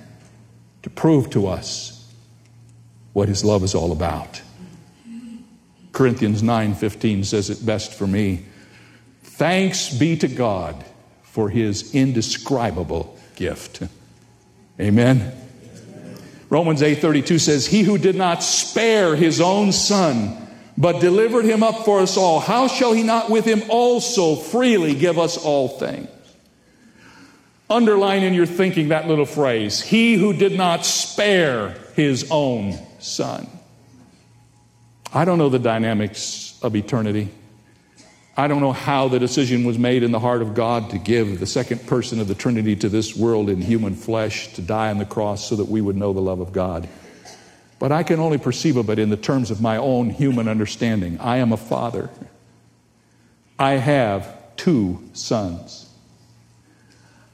to 0.82 0.90
prove 0.90 1.30
to 1.30 1.46
us 1.46 2.12
what 3.12 3.28
His 3.28 3.44
love 3.44 3.64
is 3.64 3.74
all 3.74 3.92
about. 3.92 4.42
Corinthians 5.92 6.42
9:15 6.42 7.24
says 7.24 7.48
it 7.48 7.64
best 7.64 7.94
for 7.94 8.06
me. 8.06 8.44
Thanks 9.22 9.88
be 9.88 10.16
to 10.18 10.28
God 10.28 10.84
for 11.22 11.50
his 11.50 11.94
indescribable 11.94 13.14
gift. 13.34 13.82
Amen. 14.80 15.32
Romans 16.48 16.82
8:32 16.82 17.38
says, 17.38 17.66
"He 17.66 17.82
who 17.82 17.98
did 17.98 18.14
not 18.14 18.42
spare 18.42 19.16
his 19.16 19.40
own 19.40 19.72
son, 19.72 20.45
but 20.78 21.00
delivered 21.00 21.44
him 21.44 21.62
up 21.62 21.84
for 21.84 22.00
us 22.00 22.16
all, 22.16 22.40
how 22.40 22.68
shall 22.68 22.92
he 22.92 23.02
not 23.02 23.30
with 23.30 23.44
him 23.44 23.62
also 23.68 24.36
freely 24.36 24.94
give 24.94 25.18
us 25.18 25.36
all 25.36 25.68
things?" 25.68 26.08
Underline 27.68 28.22
in 28.22 28.34
your 28.34 28.46
thinking 28.46 28.88
that 28.88 29.08
little 29.08 29.26
phrase, 29.26 29.80
"He 29.80 30.14
who 30.14 30.32
did 30.32 30.56
not 30.56 30.86
spare 30.86 31.74
his 31.94 32.26
own 32.30 32.78
son." 33.00 33.48
I 35.12 35.24
don't 35.24 35.38
know 35.38 35.48
the 35.48 35.58
dynamics 35.58 36.54
of 36.62 36.76
eternity. 36.76 37.28
I 38.36 38.48
don't 38.48 38.60
know 38.60 38.72
how 38.72 39.08
the 39.08 39.18
decision 39.18 39.64
was 39.64 39.78
made 39.78 40.02
in 40.02 40.12
the 40.12 40.20
heart 40.20 40.42
of 40.42 40.52
God 40.54 40.90
to 40.90 40.98
give 40.98 41.40
the 41.40 41.46
second 41.46 41.86
person 41.86 42.20
of 42.20 42.28
the 42.28 42.34
Trinity 42.34 42.76
to 42.76 42.88
this 42.90 43.16
world 43.16 43.48
in 43.48 43.62
human 43.62 43.94
flesh 43.94 44.52
to 44.52 44.60
die 44.60 44.90
on 44.90 44.98
the 44.98 45.06
cross 45.06 45.48
so 45.48 45.56
that 45.56 45.70
we 45.70 45.80
would 45.80 45.96
know 45.96 46.12
the 46.12 46.20
love 46.20 46.40
of 46.40 46.52
God. 46.52 46.86
But 47.78 47.92
I 47.92 48.02
can 48.02 48.20
only 48.20 48.38
perceive 48.38 48.76
of 48.76 48.88
it 48.90 48.98
in 48.98 49.10
the 49.10 49.16
terms 49.16 49.50
of 49.50 49.60
my 49.60 49.76
own 49.76 50.10
human 50.10 50.48
understanding. 50.48 51.18
I 51.20 51.38
am 51.38 51.52
a 51.52 51.56
father. 51.56 52.10
I 53.58 53.72
have 53.72 54.56
two 54.56 55.02
sons. 55.12 55.88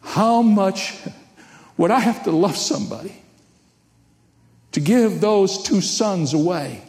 How 0.03 0.43
much 0.43 0.95
would 1.77 1.91
I 1.91 2.01
have 2.01 2.25
to 2.25 2.33
love 2.33 2.57
somebody 2.57 3.15
to 4.73 4.81
give 4.81 5.21
those 5.21 5.63
two 5.63 5.81
sons 5.81 6.35
away? 6.35 6.83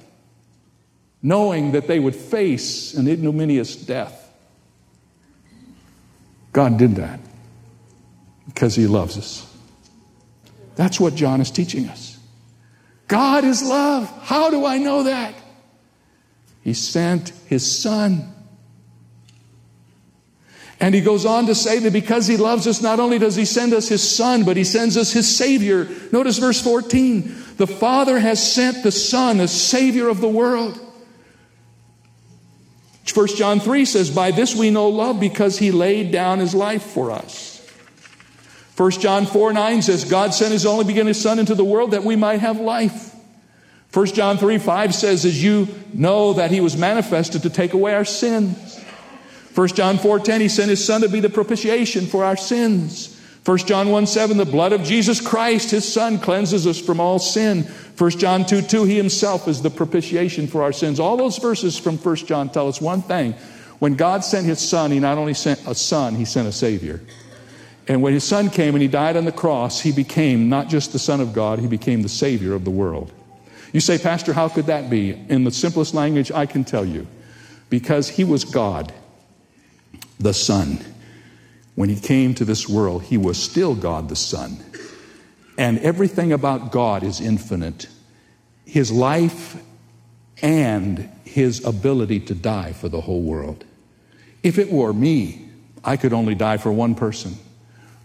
knowing 1.23 1.71
that 1.71 1.87
they 1.87 1.99
would 1.99 2.15
face 2.15 2.93
an 2.93 3.07
ignominious 3.07 3.77
death. 3.77 4.19
God 6.51 6.77
did 6.77 6.97
that 6.97 7.19
because 8.45 8.75
He 8.75 8.85
loves 8.85 9.17
us. 9.17 9.49
That's 10.75 10.99
what 10.99 11.15
John 11.15 11.39
is 11.39 11.49
teaching 11.49 11.87
us. 11.87 12.19
God 13.13 13.43
is 13.43 13.61
love. 13.61 14.11
How 14.23 14.49
do 14.49 14.65
I 14.65 14.79
know 14.79 15.03
that? 15.03 15.35
He 16.63 16.73
sent 16.73 17.29
His 17.45 17.63
Son. 17.63 18.33
And 20.79 20.95
he 20.95 21.01
goes 21.01 21.23
on 21.23 21.45
to 21.45 21.53
say 21.53 21.77
that 21.77 21.93
because 21.93 22.25
he 22.25 22.37
loves 22.37 22.65
us, 22.65 22.81
not 22.81 22.99
only 22.99 23.19
does 23.19 23.35
he 23.35 23.45
send 23.45 23.71
us 23.71 23.87
his 23.87 24.01
son, 24.01 24.43
but 24.43 24.57
he 24.57 24.63
sends 24.63 24.97
us 24.97 25.13
his 25.13 25.33
savior. 25.33 25.87
Notice 26.11 26.39
verse 26.39 26.59
14. 26.59 27.21
The 27.57 27.67
Father 27.67 28.17
has 28.17 28.51
sent 28.51 28.81
the 28.81 28.91
Son 28.91 29.39
as 29.39 29.53
savior 29.53 30.09
of 30.09 30.19
the 30.19 30.27
world. 30.27 30.77
1 33.13 33.27
John 33.37 33.59
3 33.59 33.85
says, 33.85 34.09
By 34.09 34.31
this 34.31 34.55
we 34.55 34.71
know 34.71 34.89
love 34.89 35.19
because 35.19 35.59
he 35.59 35.71
laid 35.71 36.11
down 36.11 36.39
his 36.39 36.55
life 36.55 36.83
for 36.83 37.11
us. 37.11 37.52
1 38.75 38.91
John 38.91 39.25
4 39.25 39.53
9 39.53 39.81
says, 39.81 40.05
God 40.05 40.33
sent 40.33 40.51
his 40.51 40.65
only 40.65 40.85
begotten 40.85 41.13
Son 41.13 41.39
into 41.39 41.55
the 41.55 41.63
world 41.63 41.91
that 41.91 42.03
we 42.03 42.15
might 42.15 42.39
have 42.39 42.59
life. 42.59 43.13
1 43.93 44.05
John 44.07 44.37
3 44.37 44.57
5 44.57 44.95
says, 44.95 45.25
As 45.25 45.43
you 45.43 45.67
know 45.93 46.33
that 46.33 46.49
he 46.49 46.59
was 46.59 46.75
manifested 46.75 47.43
to 47.43 47.49
take 47.49 47.73
away 47.73 47.93
our 47.93 48.05
sins. 48.05 48.83
1 49.53 49.67
John 49.69 49.99
4 49.99 50.19
10, 50.19 50.41
he 50.41 50.47
sent 50.47 50.69
his 50.71 50.83
Son 50.83 51.01
to 51.01 51.09
be 51.09 51.19
the 51.19 51.29
propitiation 51.29 52.07
for 52.07 52.23
our 52.23 52.35
sins. 52.35 53.19
1 53.45 53.57
John 53.59 53.89
1 53.89 54.07
7, 54.07 54.37
the 54.37 54.45
blood 54.45 54.73
of 54.73 54.83
Jesus 54.83 55.21
Christ, 55.21 55.69
his 55.69 55.91
Son, 55.91 56.17
cleanses 56.17 56.65
us 56.65 56.79
from 56.79 56.99
all 56.99 57.19
sin. 57.19 57.63
1 57.97 58.11
John 58.11 58.45
2 58.45 58.63
2, 58.63 58.85
he 58.85 58.97
himself 58.97 59.47
is 59.47 59.61
the 59.61 59.69
propitiation 59.69 60.47
for 60.47 60.63
our 60.63 60.73
sins. 60.73 60.99
All 60.99 61.15
those 61.15 61.37
verses 61.37 61.77
from 61.77 61.97
1 61.97 62.15
John 62.15 62.49
tell 62.49 62.67
us 62.67 62.81
one 62.81 63.03
thing. 63.03 63.33
When 63.77 63.93
God 63.95 64.23
sent 64.23 64.47
his 64.47 64.59
Son, 64.59 64.89
he 64.89 64.99
not 64.99 65.19
only 65.19 65.35
sent 65.35 65.67
a 65.67 65.75
Son, 65.75 66.15
he 66.15 66.25
sent 66.25 66.47
a 66.47 66.51
Savior. 66.51 67.01
And 67.87 68.01
when 68.01 68.13
his 68.13 68.23
Son 68.23 68.49
came 68.49 68.75
and 68.75 68.81
he 68.81 68.87
died 68.87 69.17
on 69.17 69.25
the 69.25 69.31
cross, 69.31 69.81
he 69.81 69.91
became 69.91 70.47
not 70.49 70.69
just 70.69 70.93
the 70.93 70.99
Son 70.99 71.19
of 71.19 71.33
God, 71.33 71.59
he 71.59 71.67
became 71.67 72.01
the 72.01 72.09
Savior 72.09 72.53
of 72.53 72.63
the 72.63 72.71
world. 72.71 73.11
You 73.73 73.79
say, 73.79 73.97
Pastor, 73.97 74.33
how 74.33 74.47
could 74.47 74.67
that 74.67 74.89
be? 74.89 75.11
In 75.11 75.43
the 75.43 75.51
simplest 75.51 75.93
language 75.93 76.31
I 76.31 76.45
can 76.45 76.63
tell 76.63 76.85
you. 76.85 77.07
Because 77.69 78.07
he 78.07 78.23
was 78.23 78.45
God, 78.45 78.93
the 80.19 80.33
Son. 80.33 80.79
When 81.75 81.89
he 81.89 81.99
came 81.99 82.35
to 82.35 82.45
this 82.45 82.69
world, 82.69 83.03
he 83.03 83.17
was 83.17 83.41
still 83.41 83.73
God 83.73 84.09
the 84.09 84.15
Son. 84.15 84.57
And 85.57 85.79
everything 85.79 86.31
about 86.31 86.71
God 86.71 87.03
is 87.03 87.19
infinite. 87.19 87.87
His 88.65 88.91
life 88.91 89.61
and 90.41 91.09
his 91.25 91.65
ability 91.65 92.19
to 92.21 92.35
die 92.35 92.73
for 92.73 92.89
the 92.89 93.01
whole 93.01 93.21
world. 93.21 93.65
If 94.43 94.59
it 94.59 94.71
were 94.71 94.93
me, 94.93 95.49
I 95.83 95.97
could 95.97 96.13
only 96.13 96.35
die 96.35 96.57
for 96.57 96.71
one 96.71 96.95
person. 96.95 97.35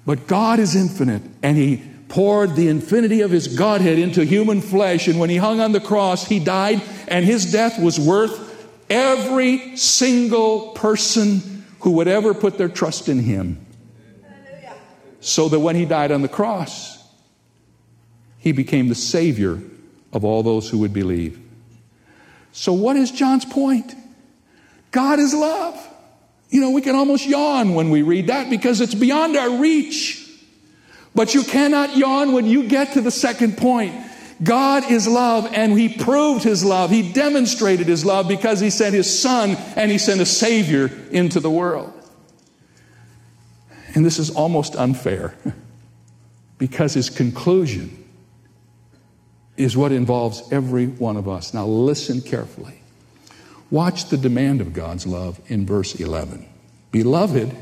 But 0.08 0.26
God 0.26 0.58
is 0.58 0.74
infinite, 0.74 1.20
and 1.42 1.58
he 1.58 1.82
poured 2.08 2.56
the 2.56 2.68
infinity 2.68 3.20
of 3.20 3.30
his 3.30 3.46
Godhead 3.46 3.98
into 3.98 4.24
human 4.24 4.62
flesh. 4.62 5.06
And 5.06 5.18
when 5.20 5.28
he 5.28 5.36
hung 5.36 5.60
on 5.60 5.72
the 5.72 5.80
cross, 5.80 6.26
he 6.26 6.38
died, 6.38 6.80
and 7.08 7.26
his 7.26 7.52
death 7.52 7.78
was 7.78 8.00
worth 8.00 8.66
every 8.88 9.76
single 9.76 10.70
person 10.70 11.62
who 11.80 11.90
would 11.90 12.08
ever 12.08 12.32
put 12.32 12.56
their 12.56 12.70
trust 12.70 13.10
in 13.10 13.18
him. 13.18 13.62
So 15.20 15.50
that 15.50 15.60
when 15.60 15.76
he 15.76 15.84
died 15.84 16.10
on 16.10 16.22
the 16.22 16.28
cross, 16.28 17.06
he 18.38 18.52
became 18.52 18.88
the 18.88 18.94
Savior 18.94 19.60
of 20.14 20.24
all 20.24 20.42
those 20.42 20.70
who 20.70 20.78
would 20.78 20.94
believe. 20.94 21.38
So, 22.52 22.72
what 22.72 22.96
is 22.96 23.10
John's 23.10 23.44
point? 23.44 23.94
God 24.90 25.18
is 25.18 25.34
love. 25.34 25.86
You 26.50 26.60
know, 26.60 26.70
we 26.70 26.80
can 26.80 26.94
almost 26.94 27.26
yawn 27.26 27.74
when 27.74 27.90
we 27.90 28.02
read 28.02 28.28
that 28.28 28.48
because 28.48 28.80
it's 28.80 28.94
beyond 28.94 29.36
our 29.36 29.58
reach. 29.58 30.24
But 31.14 31.34
you 31.34 31.42
cannot 31.42 31.96
yawn 31.96 32.32
when 32.32 32.46
you 32.46 32.68
get 32.68 32.94
to 32.94 33.00
the 33.00 33.10
second 33.10 33.58
point. 33.58 33.94
God 34.42 34.90
is 34.90 35.08
love, 35.08 35.48
and 35.52 35.76
He 35.76 35.88
proved 35.88 36.44
His 36.44 36.64
love. 36.64 36.90
He 36.90 37.12
demonstrated 37.12 37.86
His 37.86 38.04
love 38.04 38.28
because 38.28 38.60
He 38.60 38.70
sent 38.70 38.94
His 38.94 39.20
Son 39.20 39.56
and 39.76 39.90
He 39.90 39.98
sent 39.98 40.20
a 40.20 40.26
Savior 40.26 40.90
into 41.10 41.40
the 41.40 41.50
world. 41.50 41.92
And 43.94 44.04
this 44.04 44.18
is 44.18 44.30
almost 44.30 44.76
unfair 44.76 45.34
because 46.58 46.94
His 46.94 47.10
conclusion 47.10 48.04
is 49.56 49.76
what 49.76 49.90
involves 49.90 50.50
every 50.52 50.86
one 50.86 51.16
of 51.16 51.28
us. 51.28 51.52
Now, 51.52 51.66
listen 51.66 52.20
carefully. 52.22 52.77
Watch 53.70 54.06
the 54.06 54.16
demand 54.16 54.60
of 54.60 54.72
God's 54.72 55.06
love 55.06 55.40
in 55.48 55.66
verse 55.66 55.94
11. 55.94 56.48
Beloved, 56.90 57.54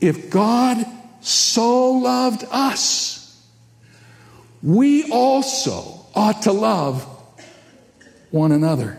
if 0.00 0.30
God 0.30 0.84
so 1.20 1.92
loved 1.92 2.44
us, 2.50 3.46
we 4.62 5.10
also 5.10 6.06
ought 6.14 6.42
to 6.42 6.52
love 6.52 7.04
one 8.30 8.52
another. 8.52 8.98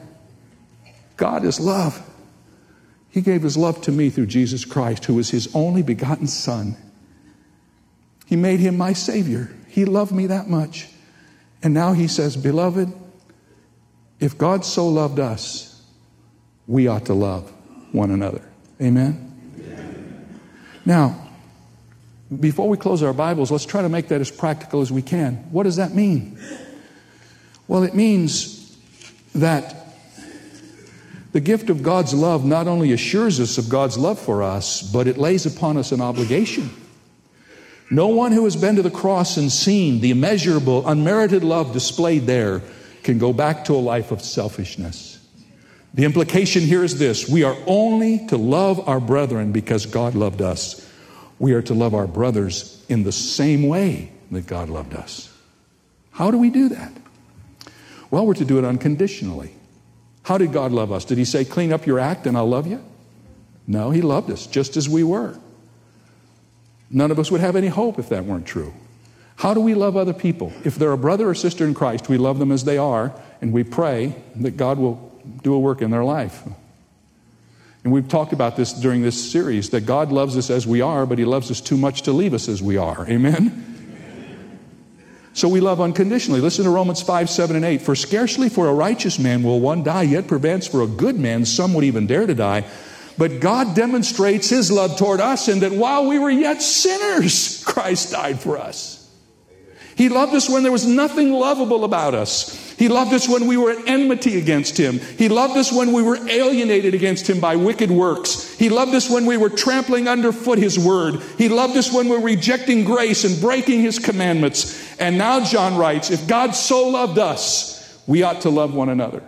God 1.18 1.46
is 1.46 1.60
love. 1.60 2.08
He 3.10 3.22
gave 3.22 3.42
his 3.42 3.58
love 3.58 3.82
to 3.84 3.92
me 3.92 4.10
through 4.10 4.28
Jesus 4.28 4.66
Christ, 4.66 5.06
who 5.06 5.18
is 5.20 5.30
his 5.30 5.54
only 5.56 5.84
begotten 5.84 6.28
Son. 6.28 6.78
He 8.26 8.36
made 8.36 8.60
him 8.60 8.78
my 8.78 8.94
Savior. 8.94 9.52
He 9.68 9.86
loved 9.86 10.12
me 10.12 10.28
that 10.28 10.48
much. 10.48 10.88
And 11.62 11.74
now 11.74 11.94
he 11.94 12.08
says, 12.08 12.38
Beloved, 12.38 12.92
if 14.20 14.38
God 14.38 14.64
so 14.64 14.88
loved 14.88 15.20
us, 15.20 15.71
we 16.72 16.88
ought 16.88 17.06
to 17.08 17.14
love 17.14 17.52
one 17.92 18.12
another. 18.12 18.42
Amen? 18.82 19.28
Now, 20.86 21.30
before 22.40 22.70
we 22.70 22.78
close 22.78 23.04
our 23.04 23.12
Bibles, 23.12 23.52
let's 23.52 23.66
try 23.66 23.82
to 23.82 23.90
make 23.90 24.08
that 24.08 24.22
as 24.22 24.32
practical 24.32 24.80
as 24.80 24.90
we 24.90 25.02
can. 25.02 25.36
What 25.52 25.64
does 25.64 25.76
that 25.76 25.94
mean? 25.94 26.40
Well, 27.68 27.84
it 27.84 27.94
means 27.94 28.78
that 29.36 29.76
the 31.34 31.42
gift 31.42 31.70
of 31.70 31.84
God's 31.84 32.14
love 32.14 32.46
not 32.46 32.68
only 32.68 32.94
assures 32.94 33.42
us 33.42 33.58
of 33.58 33.68
God's 33.68 33.98
love 33.98 34.18
for 34.18 34.42
us, 34.42 34.82
but 34.82 35.08
it 35.08 35.18
lays 35.18 35.46
upon 35.46 35.76
us 35.76 35.92
an 35.92 36.00
obligation. 36.00 36.70
No 37.90 38.08
one 38.08 38.32
who 38.32 38.46
has 38.46 38.56
been 38.56 38.78
to 38.78 38.82
the 38.82 38.90
cross 38.90 39.36
and 39.36 39.52
seen 39.52 40.00
the 40.00 40.12
immeasurable, 40.12 40.88
unmerited 40.88 41.44
love 41.44 41.74
displayed 41.74 42.28
there 42.28 42.62
can 43.04 43.18
go 43.18 43.34
back 43.34 43.66
to 43.66 43.74
a 43.74 43.84
life 43.84 44.12
of 44.12 44.22
selfishness. 44.22 45.11
The 45.94 46.06
implication 46.06 46.64
here 46.64 46.84
is 46.84 46.98
this 46.98 47.28
we 47.28 47.44
are 47.44 47.58
only 47.68 48.26
to 48.28 48.38
love 48.38 48.88
our 48.88 49.00
brethren 49.00 49.52
because 49.52 49.86
God 49.86 50.16
loved 50.16 50.42
us. 50.42 50.88
we 51.40 51.54
are 51.54 51.62
to 51.64 51.74
love 51.74 51.96
our 51.96 52.06
brothers 52.06 52.86
in 52.88 53.04
the 53.04 53.12
same 53.12 53.68
way 53.68 54.12
that 54.30 54.46
God 54.46 54.70
loved 54.70 54.94
us. 54.94 55.36
How 56.12 56.30
do 56.30 56.38
we 56.38 56.50
do 56.50 56.70
that? 56.70 56.94
Well, 58.12 58.28
we're 58.28 58.36
to 58.36 58.46
do 58.46 58.60
it 58.60 58.66
unconditionally. 58.66 59.54
How 60.24 60.38
did 60.38 60.54
God 60.54 60.72
love 60.72 60.92
us? 60.92 61.04
Did 61.04 61.18
He 61.18 61.26
say, 61.26 61.44
clean 61.44 61.74
up 61.74 61.88
your 61.88 62.00
act 62.00 62.28
and 62.28 62.38
I'll 62.38 62.48
love 62.48 62.68
you? 62.68 62.84
No, 63.66 63.90
He 63.90 64.02
loved 64.02 64.30
us 64.30 64.46
just 64.46 64.78
as 64.78 64.88
we 64.88 65.04
were. 65.04 65.38
None 66.90 67.10
of 67.10 67.18
us 67.18 67.32
would 67.32 67.42
have 67.42 67.56
any 67.56 67.68
hope 67.68 67.98
if 67.98 68.10
that 68.10 68.26
weren't 68.26 68.46
true. 68.46 68.74
How 69.42 69.56
do 69.56 69.60
we 69.60 69.74
love 69.74 69.98
other 69.98 70.14
people? 70.14 70.54
If 70.64 70.76
they're 70.76 70.92
a 70.92 71.00
brother 71.00 71.28
or 71.28 71.34
sister 71.34 71.66
in 71.66 71.74
Christ, 71.74 72.08
we 72.08 72.20
love 72.20 72.38
them 72.38 72.52
as 72.52 72.64
they 72.64 72.78
are, 72.78 73.12
and 73.42 73.52
we 73.52 73.64
pray 73.64 74.14
that 74.36 74.56
God 74.56 74.78
will 74.78 75.12
do 75.42 75.56
a 75.56 75.60
work 75.60 75.82
in 75.82 75.90
their 75.90 76.04
life. 76.04 76.44
And 77.84 77.92
we've 77.92 78.08
talked 78.08 78.34
about 78.34 78.56
this 78.56 78.72
during 78.72 79.02
this 79.02 79.32
series 79.32 79.72
that 79.72 79.88
God 79.88 80.12
loves 80.12 80.38
us 80.38 80.52
as 80.52 80.68
we 80.68 80.82
are, 80.82 81.08
but 81.08 81.18
He 81.18 81.26
loves 81.26 81.50
us 81.50 81.60
too 81.60 81.76
much 81.76 82.04
to 82.04 82.12
leave 82.12 82.36
us 82.36 82.48
as 82.48 82.62
we 82.62 82.78
are. 82.78 83.10
Amen? 83.10 83.66
So 85.34 85.48
we 85.48 85.60
love 85.60 85.82
unconditionally. 85.82 86.40
Listen 86.40 86.66
to 86.66 86.70
Romans 86.70 87.02
5, 87.02 87.28
7, 87.28 87.56
and 87.56 87.66
8. 87.66 87.82
For 87.82 87.96
scarcely 87.96 88.48
for 88.48 88.68
a 88.68 88.74
righteous 88.76 89.18
man 89.18 89.42
will 89.42 89.60
one 89.60 89.82
die, 89.82 90.04
yet 90.04 90.28
perchance 90.28 90.68
for 90.68 90.84
a 90.84 90.88
good 90.88 91.18
man 91.18 91.46
some 91.46 91.74
would 91.74 91.84
even 91.84 92.06
dare 92.06 92.28
to 92.28 92.36
die. 92.36 92.66
But 93.18 93.40
God 93.40 93.76
demonstrates 93.76 94.50
his 94.50 94.70
love 94.70 95.00
toward 95.00 95.20
us 95.20 95.48
in 95.48 95.62
that 95.62 95.72
while 95.72 96.06
we 96.06 96.20
were 96.20 96.30
yet 96.30 96.62
sinners, 96.62 97.64
Christ 97.66 98.12
died 98.12 98.40
for 98.40 98.60
us. 98.60 99.01
He 100.02 100.10
loved 100.10 100.34
us 100.34 100.50
when 100.50 100.64
there 100.64 100.72
was 100.72 100.88
nothing 100.88 101.32
lovable 101.32 101.86
about 101.86 102.16
us. 102.16 102.74
He 102.74 102.88
loved 102.88 103.14
us 103.14 103.30
when 103.30 103.46
we 103.46 103.56
were 103.56 103.70
at 103.70 103.88
enmity 103.88 104.40
against 104.40 104.76
Him. 104.76 104.98
He 104.98 105.30
loved 105.30 105.56
us 105.56 105.72
when 105.72 105.94
we 105.94 106.02
were 106.02 106.18
alienated 106.28 106.96
against 106.96 107.30
Him 107.30 107.40
by 107.40 107.56
wicked 107.56 107.92
works. 107.92 108.52
He 108.56 108.70
loved 108.70 108.96
us 108.96 109.12
when 109.12 109.28
we 109.28 109.38
were 109.38 109.52
trampling 109.52 110.08
underfoot 110.08 110.58
His 110.58 110.80
word. 110.80 111.22
He 111.38 111.50
loved 111.50 111.78
us 111.78 111.94
when 111.94 112.10
we 112.10 112.18
were 112.18 112.26
rejecting 112.26 112.84
grace 112.84 113.26
and 113.26 113.40
breaking 113.40 113.82
His 113.82 114.00
commandments. 114.00 115.00
And 115.00 115.20
now 115.20 115.44
John 115.46 115.78
writes, 115.78 116.10
if 116.10 116.28
God 116.28 116.56
so 116.56 116.88
loved 116.88 117.20
us, 117.20 118.02
we 118.08 118.24
ought 118.24 118.42
to 118.42 118.50
love 118.50 118.74
one 118.74 118.90
another. 118.90 119.22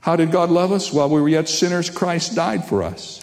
How 0.00 0.16
did 0.16 0.32
God 0.32 0.48
love 0.48 0.72
us? 0.72 0.90
While 0.94 1.10
we 1.10 1.20
were 1.20 1.28
yet 1.28 1.50
sinners, 1.50 1.90
Christ 1.90 2.34
died 2.34 2.64
for 2.64 2.82
us. 2.82 3.22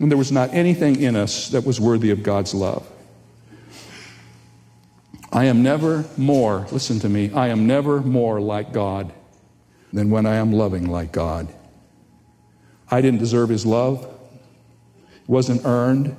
And 0.00 0.10
there 0.10 0.16
was 0.16 0.32
not 0.32 0.54
anything 0.54 0.98
in 0.98 1.14
us 1.14 1.50
that 1.50 1.66
was 1.66 1.78
worthy 1.78 2.08
of 2.08 2.22
God's 2.22 2.54
love. 2.54 2.90
I 5.34 5.46
am 5.46 5.62
never 5.62 6.04
more, 6.16 6.66
listen 6.70 7.00
to 7.00 7.08
me, 7.08 7.32
I 7.32 7.48
am 7.48 7.66
never 7.66 8.00
more 8.00 8.40
like 8.40 8.72
God 8.72 9.12
than 9.92 10.10
when 10.10 10.26
I 10.26 10.36
am 10.36 10.52
loving 10.52 10.88
like 10.88 11.12
God. 11.12 11.52
I 12.90 13.00
didn't 13.00 13.18
deserve 13.18 13.48
His 13.48 13.66
love, 13.66 14.04
it 14.04 15.28
wasn't 15.28 15.62
earned, 15.64 16.16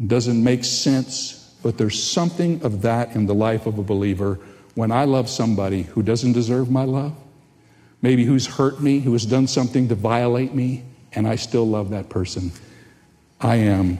It 0.00 0.08
doesn't 0.08 0.42
make 0.42 0.64
sense, 0.64 1.54
but 1.62 1.78
there's 1.78 2.02
something 2.02 2.62
of 2.64 2.82
that 2.82 3.14
in 3.14 3.26
the 3.26 3.34
life 3.34 3.66
of 3.66 3.78
a 3.78 3.82
believer 3.82 4.40
when 4.74 4.90
I 4.90 5.04
love 5.04 5.30
somebody 5.30 5.84
who 5.84 6.02
doesn't 6.02 6.32
deserve 6.32 6.70
my 6.70 6.84
love 6.84 7.14
maybe 8.02 8.24
who's 8.24 8.46
hurt 8.46 8.80
me, 8.80 9.00
who 9.00 9.12
has 9.12 9.26
done 9.26 9.46
something 9.46 9.88
to 9.88 9.94
violate 9.94 10.54
me, 10.54 10.84
and 11.12 11.26
I 11.26 11.36
still 11.36 11.66
love 11.66 11.90
that 11.90 12.08
person. 12.08 12.52
I 13.40 13.56
am 13.56 13.98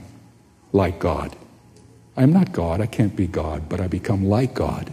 like 0.72 0.98
God. 0.98 1.36
I'm 2.20 2.34
not 2.34 2.52
God, 2.52 2.82
I 2.82 2.86
can't 2.86 3.16
be 3.16 3.26
God, 3.26 3.70
but 3.70 3.80
I 3.80 3.86
become 3.86 4.26
like 4.26 4.52
God 4.52 4.92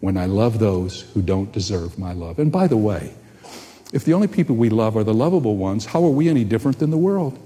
when 0.00 0.16
I 0.16 0.24
love 0.24 0.58
those 0.58 1.02
who 1.12 1.20
don't 1.20 1.52
deserve 1.52 1.98
my 1.98 2.14
love. 2.14 2.38
And 2.38 2.50
by 2.50 2.66
the 2.66 2.78
way, 2.78 3.12
if 3.92 4.06
the 4.06 4.14
only 4.14 4.26
people 4.26 4.56
we 4.56 4.70
love 4.70 4.96
are 4.96 5.04
the 5.04 5.12
lovable 5.12 5.56
ones, 5.56 5.84
how 5.84 6.02
are 6.02 6.10
we 6.10 6.30
any 6.30 6.44
different 6.44 6.78
than 6.78 6.90
the 6.90 6.96
world? 6.96 7.38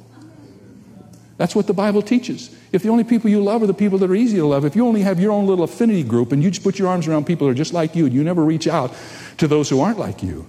That's 1.38 1.56
what 1.56 1.66
the 1.66 1.72
Bible 1.72 2.02
teaches. 2.02 2.54
If 2.70 2.84
the 2.84 2.90
only 2.90 3.02
people 3.02 3.28
you 3.30 3.42
love 3.42 3.64
are 3.64 3.66
the 3.66 3.74
people 3.74 3.98
that 3.98 4.08
are 4.08 4.14
easy 4.14 4.36
to 4.36 4.46
love, 4.46 4.64
if 4.64 4.76
you 4.76 4.86
only 4.86 5.02
have 5.02 5.18
your 5.18 5.32
own 5.32 5.44
little 5.44 5.64
affinity 5.64 6.04
group 6.04 6.30
and 6.30 6.40
you 6.40 6.52
just 6.52 6.62
put 6.62 6.78
your 6.78 6.86
arms 6.86 7.08
around 7.08 7.26
people 7.26 7.48
who 7.48 7.50
are 7.50 7.56
just 7.56 7.72
like 7.72 7.96
you 7.96 8.06
and 8.06 8.14
you 8.14 8.22
never 8.22 8.44
reach 8.44 8.68
out 8.68 8.94
to 9.38 9.48
those 9.48 9.68
who 9.68 9.80
aren't 9.80 9.98
like 9.98 10.22
you, 10.22 10.46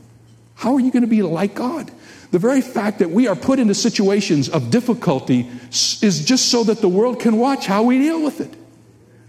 how 0.54 0.76
are 0.76 0.80
you 0.80 0.92
going 0.92 1.02
to 1.02 1.08
be 1.08 1.24
like 1.24 1.56
God? 1.56 1.90
The 2.32 2.40
very 2.40 2.62
fact 2.62 3.00
that 3.00 3.12
we 3.12 3.28
are 3.28 3.36
put 3.36 3.60
into 3.60 3.74
situations 3.74 4.48
of 4.50 4.72
difficulty 4.72 5.50
is 5.70 6.24
just 6.26 6.50
so 6.50 6.64
that 6.64 6.80
the 6.80 6.90
world 6.90 7.20
can 7.20 7.38
watch 7.38 7.66
how 7.66 7.84
we 7.84 8.00
deal 8.00 8.24
with 8.24 8.40
it. 8.40 8.56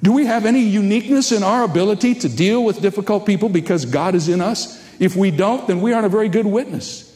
Do 0.03 0.13
we 0.13 0.27
have 0.27 0.47
any 0.47 0.61
uniqueness 0.61 1.31
in 1.31 1.43
our 1.43 1.65
ability 1.65 2.15
to 2.17 2.29
deal 2.29 2.65
with 2.65 2.81
difficult 2.81 3.27
people 3.27 3.49
because 3.49 3.85
God 3.85 4.15
is 4.15 4.29
in 4.29 4.41
us? 4.41 4.81
If 4.99 5.17
we 5.17 5.31
don't, 5.31 5.67
then 5.67 5.81
we 5.81 5.93
aren't 5.93 6.07
a 6.07 6.09
very 6.09 6.29
good 6.29 6.47
witness. 6.47 7.09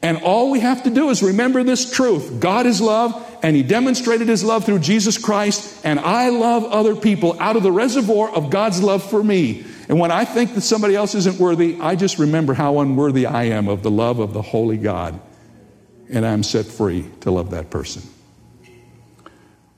And 0.00 0.18
all 0.18 0.50
we 0.50 0.60
have 0.60 0.84
to 0.84 0.90
do 0.90 1.10
is 1.10 1.22
remember 1.22 1.62
this 1.62 1.90
truth 1.90 2.40
God 2.40 2.66
is 2.66 2.80
love, 2.80 3.38
and 3.42 3.56
He 3.56 3.62
demonstrated 3.62 4.28
His 4.28 4.44
love 4.44 4.64
through 4.64 4.78
Jesus 4.80 5.18
Christ, 5.18 5.84
and 5.84 5.98
I 5.98 6.28
love 6.28 6.64
other 6.64 6.94
people 6.94 7.36
out 7.40 7.56
of 7.56 7.62
the 7.62 7.72
reservoir 7.72 8.30
of 8.30 8.50
God's 8.50 8.82
love 8.82 9.02
for 9.02 9.22
me. 9.22 9.64
And 9.88 9.98
when 9.98 10.10
I 10.10 10.24
think 10.24 10.54
that 10.54 10.60
somebody 10.60 10.94
else 10.94 11.14
isn't 11.14 11.38
worthy, 11.38 11.78
I 11.80 11.96
just 11.96 12.18
remember 12.18 12.52
how 12.52 12.80
unworthy 12.80 13.24
I 13.24 13.44
am 13.44 13.68
of 13.68 13.82
the 13.82 13.90
love 13.90 14.18
of 14.18 14.34
the 14.34 14.42
Holy 14.42 14.76
God. 14.76 15.18
And 16.10 16.26
I'm 16.26 16.42
set 16.42 16.66
free 16.66 17.06
to 17.20 17.30
love 17.30 17.50
that 17.50 17.70
person. 17.70 18.02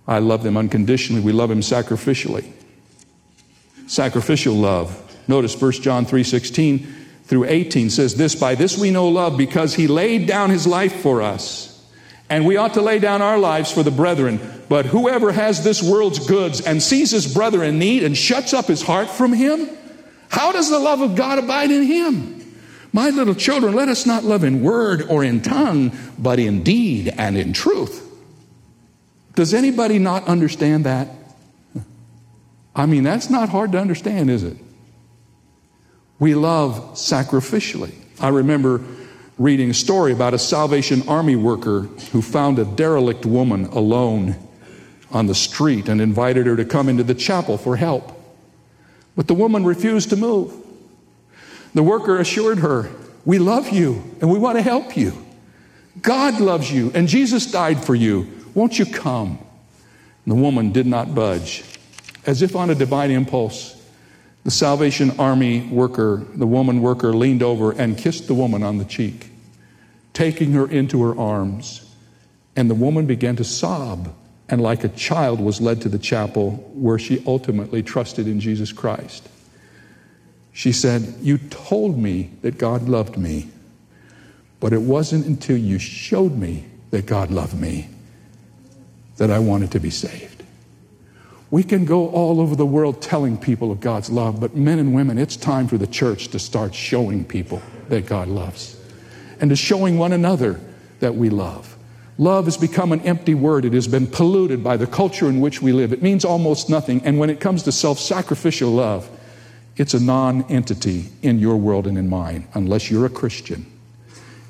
I 0.09 0.19
love 0.19 0.43
them 0.43 0.57
unconditionally. 0.57 1.23
We 1.23 1.33
love 1.33 1.51
him 1.51 1.61
sacrificially. 1.61 2.51
Sacrificial 3.87 4.55
love. 4.55 4.97
Notice 5.29 5.61
1 5.61 5.83
John 5.83 6.07
3:16 6.07 6.87
through 7.25 7.45
18 7.45 7.91
says 7.91 8.17
this, 8.17 8.35
by 8.35 8.57
this 8.57 8.77
we 8.77 8.91
know 8.91 9.09
love 9.09 9.39
because 9.39 9.75
he 9.75 9.87
laid 9.87 10.27
down 10.27 10.51
his 10.51 10.67
life 10.67 11.01
for 11.01 11.23
us. 11.23 11.69
And 12.29 12.45
we 12.45 12.57
ought 12.57 12.75
to 12.75 12.83
lay 12.83 12.99
down 12.99 13.23
our 13.23 13.39
lives 13.39 13.71
for 13.71 13.85
the 13.85 13.91
brethren. 13.93 14.41
But 14.69 14.87
whoever 14.87 15.31
has 15.31 15.63
this 15.63 15.81
world's 15.83 16.25
goods 16.27 16.61
and 16.61 16.83
sees 16.83 17.13
his 17.13 17.33
brother 17.33 17.63
in 17.63 17.79
need 17.79 18.03
and 18.03 18.17
shuts 18.17 18.53
up 18.53 18.67
his 18.67 18.83
heart 18.83 19.09
from 19.09 19.33
him, 19.33 19.69
how 20.31 20.53
does 20.53 20.71
the 20.71 20.79
love 20.79 21.01
of 21.03 21.17
God 21.17 21.39
abide 21.39 21.71
in 21.71 21.83
him? 21.83 22.37
My 22.93 23.11
little 23.11 23.35
children, 23.35 23.75
let 23.75 23.89
us 23.89 24.07
not 24.07 24.25
love 24.25 24.43
in 24.43 24.63
word 24.63 25.03
or 25.09 25.23
in 25.23 25.43
tongue, 25.43 25.93
but 26.19 26.39
in 26.39 26.63
deed 26.63 27.13
and 27.19 27.37
in 27.37 27.53
truth. 27.53 28.07
Does 29.35 29.55
anybody 29.55 29.99
not 29.99 30.27
understand 30.27 30.87
that? 30.87 31.09
I 32.75 32.87
mean, 32.87 33.03
that's 33.03 33.29
not 33.31 33.49
hard 33.49 33.73
to 33.73 33.79
understand, 33.79 34.31
is 34.31 34.43
it? 34.45 34.57
We 36.19 36.35
love 36.35 36.95
sacrificially. 36.95 37.95
I 38.21 38.29
remember 38.29 38.83
reading 39.39 39.71
a 39.71 39.75
story 39.75 40.13
about 40.13 40.35
a 40.35 40.39
Salvation 40.39 41.09
Army 41.09 41.37
worker 41.37 41.83
who 42.13 42.23
found 42.23 42.59
a 42.59 42.65
derelict 42.65 43.25
woman 43.25 43.65
alone 43.67 44.37
on 45.11 45.27
the 45.27 45.35
street 45.35 45.89
and 45.89 46.01
invited 46.01 46.47
her 46.47 46.57
to 46.57 46.65
come 46.65 46.89
into 46.89 47.03
the 47.03 47.15
chapel 47.15 47.57
for 47.57 47.77
help. 47.77 48.20
But 49.21 49.27
the 49.27 49.35
woman 49.35 49.67
refused 49.67 50.09
to 50.11 50.17
move. 50.17 50.51
The 51.75 51.83
worker 51.83 52.19
assured 52.19 52.61
her, 52.61 52.89
We 53.27 53.39
love 53.39 53.69
you 53.69 54.03
and 54.19 54.31
we 54.31 54.39
want 54.39 54.57
to 54.57 54.63
help 54.63 54.97
you. 54.97 55.13
God 56.01 56.41
loves 56.41 56.73
you 56.73 56.91
and 56.95 57.07
Jesus 57.07 57.45
died 57.45 57.85
for 57.85 57.95
you. 57.95 58.33
Won't 58.55 58.79
you 58.79 58.87
come? 58.87 59.39
And 60.25 60.33
the 60.33 60.41
woman 60.41 60.73
did 60.73 60.87
not 60.87 61.15
budge. 61.15 61.63
As 62.25 62.41
if 62.41 62.57
on 62.57 62.71
a 62.71 62.75
divine 62.75 63.11
impulse, 63.11 63.79
the 64.45 64.51
Salvation 64.51 65.11
Army 65.19 65.67
worker, 65.67 66.25
the 66.35 66.47
woman 66.47 66.81
worker, 66.81 67.13
leaned 67.13 67.43
over 67.43 67.73
and 67.73 67.99
kissed 67.99 68.27
the 68.27 68.33
woman 68.33 68.63
on 68.63 68.79
the 68.79 68.87
cheek, 68.87 69.29
taking 70.15 70.53
her 70.53 70.67
into 70.67 71.03
her 71.03 71.15
arms. 71.15 71.95
And 72.57 72.71
the 72.71 72.75
woman 72.75 73.05
began 73.05 73.37
to 73.37 73.45
sob 73.45 74.15
and 74.51 74.61
like 74.61 74.83
a 74.83 74.89
child 74.89 75.41
was 75.41 75.61
led 75.61 75.81
to 75.83 75.89
the 75.89 75.99
chapel 75.99 76.51
where 76.75 76.99
she 76.99 77.23
ultimately 77.25 77.83
trusted 77.83 78.27
in 78.27 78.41
Jesus 78.41 78.73
Christ. 78.73 79.29
She 80.53 80.73
said, 80.73 81.15
You 81.23 81.39
told 81.39 81.97
me 81.97 82.33
that 82.43 82.59
God 82.59 82.89
loved 82.89 83.17
me, 83.17 83.49
but 84.59 84.73
it 84.73 84.83
wasn't 84.83 85.27
until 85.27 85.57
you 85.57 85.79
showed 85.79 86.37
me 86.37 86.67
that 86.91 87.07
God 87.07 87.31
loved 87.31 87.55
me 87.55 87.89
that 89.17 89.31
I 89.31 89.39
wanted 89.39 89.71
to 89.73 89.81
be 89.81 89.91
saved. 89.91 90.43
We 91.53 91.63
can 91.63 91.85
go 91.85 92.09
all 92.09 92.41
over 92.41 92.57
the 92.57 92.67
world 92.67 93.03
telling 93.03 93.37
people 93.37 93.71
of 93.71 93.81
God's 93.81 94.11
love, 94.11 94.41
but 94.41 94.57
men 94.57 94.79
and 94.79 94.95
women, 94.95 95.19
it's 95.19 95.37
time 95.37 95.69
for 95.69 95.79
the 95.79 95.87
church 95.87 96.29
to 96.29 96.39
start 96.39 96.75
showing 96.75 97.25
people 97.25 97.63
that 97.89 98.07
God 98.07 98.29
loves 98.29 98.81
and 99.41 99.51
to 99.51 99.57
showing 99.57 99.99
one 99.99 100.13
another 100.13 100.61
that 101.01 101.15
we 101.15 101.31
love. 101.31 101.77
Love 102.21 102.45
has 102.45 102.59
become 102.59 102.93
an 102.93 103.01
empty 103.01 103.35
word. 103.35 103.65
It 103.65 103.73
has 103.73 103.89
been 103.89 104.07
polluted 104.07 104.63
by 104.63 104.77
the 104.77 104.87
culture 104.87 105.27
in 105.27 105.41
which 105.41 105.63
we 105.63 105.73
live. 105.73 105.91
It 105.91 106.03
means 106.03 106.23
almost 106.23 106.69
nothing. 106.69 107.01
And 107.03 107.19
when 107.19 107.31
it 107.31 107.41
comes 107.41 107.63
to 107.63 107.73
self 107.73 107.99
sacrificial 107.99 108.71
love, 108.71 109.09
it's 109.79 109.95
a 109.95 110.01
non 110.01 110.43
entity 110.51 111.07
in 111.23 111.39
your 111.39 111.57
world 111.57 111.87
and 111.87 111.97
in 111.97 112.11
mine, 112.11 112.47
unless 112.53 112.91
you're 112.91 113.07
a 113.07 113.11
Christian 113.11 113.65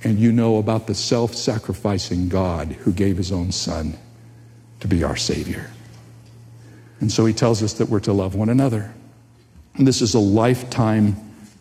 and 0.02 0.18
you 0.18 0.32
know 0.32 0.56
about 0.56 0.88
the 0.88 0.96
self 0.96 1.36
sacrificing 1.36 2.28
God 2.28 2.72
who 2.72 2.90
gave 2.90 3.16
his 3.16 3.30
own 3.30 3.52
son 3.52 3.96
to 4.80 4.88
be 4.88 5.04
our 5.04 5.16
Savior. 5.16 5.70
And 6.98 7.12
so 7.12 7.24
he 7.24 7.32
tells 7.32 7.62
us 7.62 7.74
that 7.74 7.88
we're 7.88 8.00
to 8.00 8.12
love 8.12 8.34
one 8.34 8.48
another. 8.48 8.92
And 9.76 9.86
this 9.86 10.02
is 10.02 10.14
a 10.14 10.18
lifetime 10.18 11.14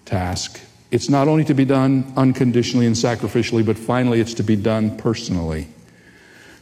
task. 0.06 0.60
It's 0.89 1.08
not 1.08 1.28
only 1.28 1.43
to 1.43 1.54
be 1.54 1.65
done 1.65 2.12
unconditionally 2.17 2.88
and 2.88 2.95
sacrificially, 2.95 3.63
but 3.63 3.78
finally 3.78 4.19
it's 4.19 4.34
to 4.34 4.43
be 4.43 4.56
done 4.56 4.98
personally. 4.98 5.67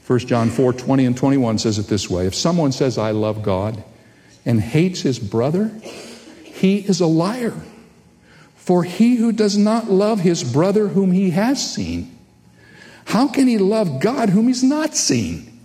1 0.08 0.20
John 0.20 0.50
4 0.50 0.72
20 0.72 1.06
and 1.06 1.18
21 1.18 1.58
says 1.58 1.78
it 1.78 1.88
this 1.88 2.10
way 2.10 2.26
If 2.26 2.34
someone 2.34 2.72
says, 2.72 2.98
I 2.98 3.12
love 3.12 3.44
God, 3.44 3.84
and 4.46 4.62
hates 4.62 5.02
his 5.02 5.20
brother, 5.20 5.68
he 6.44 6.78
is 6.78 7.02
a 7.02 7.08
liar. 7.08 7.54
For 8.56 8.84
he 8.84 9.16
who 9.16 9.32
does 9.32 9.58
not 9.58 9.90
love 9.90 10.22
his 10.22 10.44
brother 10.44 10.90
whom 10.90 11.12
he 11.12 11.32
has 11.32 11.74
seen, 11.74 12.18
how 13.06 13.28
can 13.28 13.48
he 13.48 13.58
love 13.58 14.02
God 14.02 14.30
whom 14.30 14.48
he's 14.48 14.64
not 14.64 14.96
seen? 14.96 15.60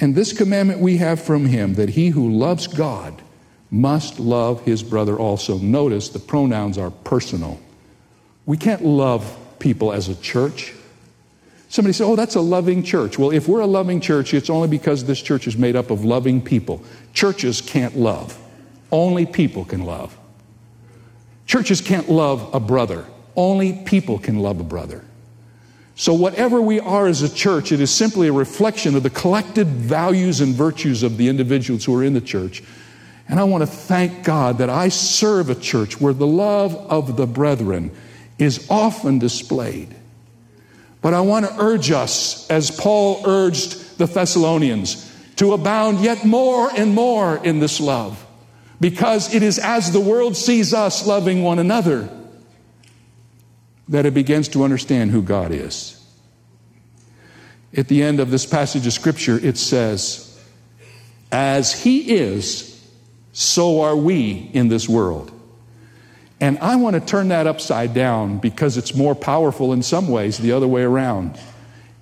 And 0.00 0.14
this 0.14 0.32
commandment 0.32 0.80
we 0.80 0.96
have 0.96 1.20
from 1.20 1.46
him 1.46 1.74
that 1.74 1.90
he 1.90 2.08
who 2.08 2.32
loves 2.32 2.66
God 2.66 3.22
must 3.70 4.18
love 4.18 4.64
his 4.64 4.82
brother 4.82 5.16
also. 5.16 5.58
Notice 5.58 6.08
the 6.08 6.18
pronouns 6.18 6.78
are 6.78 6.90
personal. 6.90 7.60
We 8.46 8.56
can't 8.56 8.84
love 8.84 9.36
people 9.58 9.92
as 9.92 10.08
a 10.08 10.14
church. 10.16 10.74
Somebody 11.74 11.92
said, 11.92 12.04
Oh, 12.06 12.14
that's 12.14 12.36
a 12.36 12.40
loving 12.40 12.84
church. 12.84 13.18
Well, 13.18 13.32
if 13.32 13.48
we're 13.48 13.58
a 13.58 13.66
loving 13.66 14.00
church, 14.00 14.32
it's 14.32 14.48
only 14.48 14.68
because 14.68 15.06
this 15.06 15.20
church 15.20 15.48
is 15.48 15.56
made 15.56 15.74
up 15.74 15.90
of 15.90 16.04
loving 16.04 16.40
people. 16.40 16.84
Churches 17.14 17.60
can't 17.60 17.96
love, 17.96 18.40
only 18.92 19.26
people 19.26 19.64
can 19.64 19.82
love. 19.82 20.16
Churches 21.46 21.80
can't 21.80 22.08
love 22.08 22.54
a 22.54 22.60
brother, 22.60 23.04
only 23.34 23.72
people 23.72 24.20
can 24.20 24.38
love 24.38 24.60
a 24.60 24.62
brother. 24.62 25.02
So, 25.96 26.14
whatever 26.14 26.62
we 26.62 26.78
are 26.78 27.08
as 27.08 27.22
a 27.22 27.34
church, 27.34 27.72
it 27.72 27.80
is 27.80 27.90
simply 27.90 28.28
a 28.28 28.32
reflection 28.32 28.94
of 28.94 29.02
the 29.02 29.10
collected 29.10 29.66
values 29.66 30.40
and 30.40 30.54
virtues 30.54 31.02
of 31.02 31.16
the 31.16 31.26
individuals 31.26 31.84
who 31.84 31.98
are 31.98 32.04
in 32.04 32.14
the 32.14 32.20
church. 32.20 32.62
And 33.28 33.40
I 33.40 33.42
want 33.42 33.62
to 33.62 33.66
thank 33.66 34.22
God 34.22 34.58
that 34.58 34.70
I 34.70 34.90
serve 34.90 35.50
a 35.50 35.56
church 35.56 36.00
where 36.00 36.14
the 36.14 36.24
love 36.24 36.76
of 36.76 37.16
the 37.16 37.26
brethren 37.26 37.90
is 38.38 38.64
often 38.70 39.18
displayed. 39.18 39.96
But 41.04 41.12
I 41.12 41.20
want 41.20 41.44
to 41.44 41.54
urge 41.58 41.90
us, 41.90 42.48
as 42.48 42.70
Paul 42.70 43.20
urged 43.26 43.98
the 43.98 44.06
Thessalonians, 44.06 45.04
to 45.36 45.52
abound 45.52 46.00
yet 46.00 46.24
more 46.24 46.70
and 46.74 46.94
more 46.94 47.36
in 47.44 47.58
this 47.58 47.78
love. 47.78 48.26
Because 48.80 49.34
it 49.34 49.42
is 49.42 49.58
as 49.58 49.92
the 49.92 50.00
world 50.00 50.34
sees 50.34 50.72
us 50.72 51.06
loving 51.06 51.42
one 51.42 51.58
another 51.58 52.08
that 53.86 54.06
it 54.06 54.14
begins 54.14 54.48
to 54.48 54.64
understand 54.64 55.10
who 55.10 55.20
God 55.20 55.52
is. 55.52 56.02
At 57.76 57.88
the 57.88 58.02
end 58.02 58.18
of 58.18 58.30
this 58.30 58.46
passage 58.46 58.86
of 58.86 58.94
Scripture, 58.94 59.38
it 59.38 59.58
says, 59.58 60.42
As 61.30 61.82
He 61.82 62.14
is, 62.16 62.82
so 63.34 63.82
are 63.82 63.94
we 63.94 64.48
in 64.54 64.68
this 64.68 64.88
world. 64.88 65.33
And 66.44 66.58
I 66.58 66.76
want 66.76 66.92
to 66.92 67.00
turn 67.00 67.28
that 67.28 67.46
upside 67.46 67.94
down 67.94 68.36
because 68.36 68.76
it's 68.76 68.94
more 68.94 69.14
powerful 69.14 69.72
in 69.72 69.82
some 69.82 70.08
ways 70.08 70.36
the 70.36 70.52
other 70.52 70.68
way 70.68 70.82
around. 70.82 71.38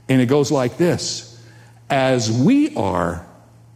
And 0.08 0.20
it 0.20 0.26
goes 0.26 0.50
like 0.50 0.76
this 0.76 1.40
As 1.88 2.28
we 2.28 2.74
are, 2.74 3.24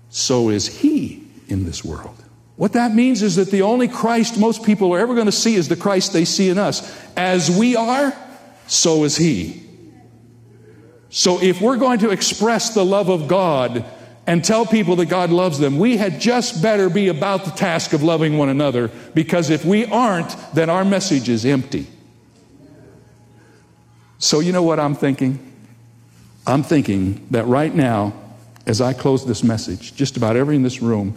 so 0.09 0.48
is 0.48 0.66
He 0.66 1.22
in 1.46 1.66
this 1.66 1.85
world. 1.85 2.20
What 2.57 2.72
that 2.72 2.92
means 2.92 3.22
is 3.22 3.37
that 3.37 3.52
the 3.52 3.62
only 3.62 3.87
Christ 3.87 4.40
most 4.40 4.64
people 4.64 4.92
are 4.92 4.98
ever 4.98 5.14
going 5.14 5.26
to 5.26 5.33
see 5.33 5.55
is 5.55 5.68
the 5.68 5.76
Christ 5.76 6.12
they 6.12 6.24
see 6.24 6.48
in 6.48 6.59
us. 6.59 7.00
As 7.16 7.48
we 7.48 7.76
are, 7.76 8.12
so 8.66 9.05
is 9.05 9.16
He. 9.16 9.62
So 11.11 11.40
if 11.40 11.61
we're 11.61 11.76
going 11.76 12.00
to 12.00 12.11
express 12.11 12.74
the 12.74 12.85
love 12.85 13.09
of 13.09 13.29
God 13.29 13.85
and 14.27 14.45
tell 14.45 14.67
people 14.67 14.97
that 14.97 15.07
God 15.07 15.31
loves 15.31 15.59
them, 15.59 15.79
we 15.79 15.97
had 15.97 16.21
just 16.21 16.61
better 16.61 16.91
be 16.91 17.09
about 17.09 17.45
the 17.45 17.53
task 17.53 17.93
of 17.93 18.03
loving 18.03 18.37
one 18.37 18.49
another 18.49 18.89
because 19.15 19.51
if 19.51 19.65
we 19.65 19.87
aren't, 19.87 20.35
then 20.53 20.69
our 20.69 20.85
message 20.85 21.29
is 21.29 21.47
empty. 21.47 21.87
So, 24.19 24.41
you 24.41 24.51
know 24.51 24.62
what 24.62 24.81
I'm 24.81 24.95
thinking? 24.95 25.39
I'm 26.47 26.62
thinking 26.62 27.27
that 27.31 27.47
right 27.47 27.75
now, 27.75 28.15
as 28.67 28.81
I 28.81 28.93
close 28.93 29.25
this 29.27 29.45
message, 29.45 29.95
just 29.95 30.17
about 30.17 30.37
every 30.37 30.57
in 30.57 30.62
this 30.62 30.83
room 30.83 31.15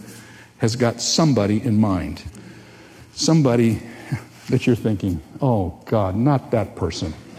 has 0.58 0.76
got 0.76 1.00
somebody 1.00 1.60
in 1.62 1.80
mind. 1.80 2.22
Somebody 3.14 3.82
that 4.50 4.66
you're 4.66 4.76
thinking, 4.76 5.20
oh 5.40 5.80
God, 5.86 6.14
not 6.14 6.50
that 6.52 6.76
person. 6.76 7.14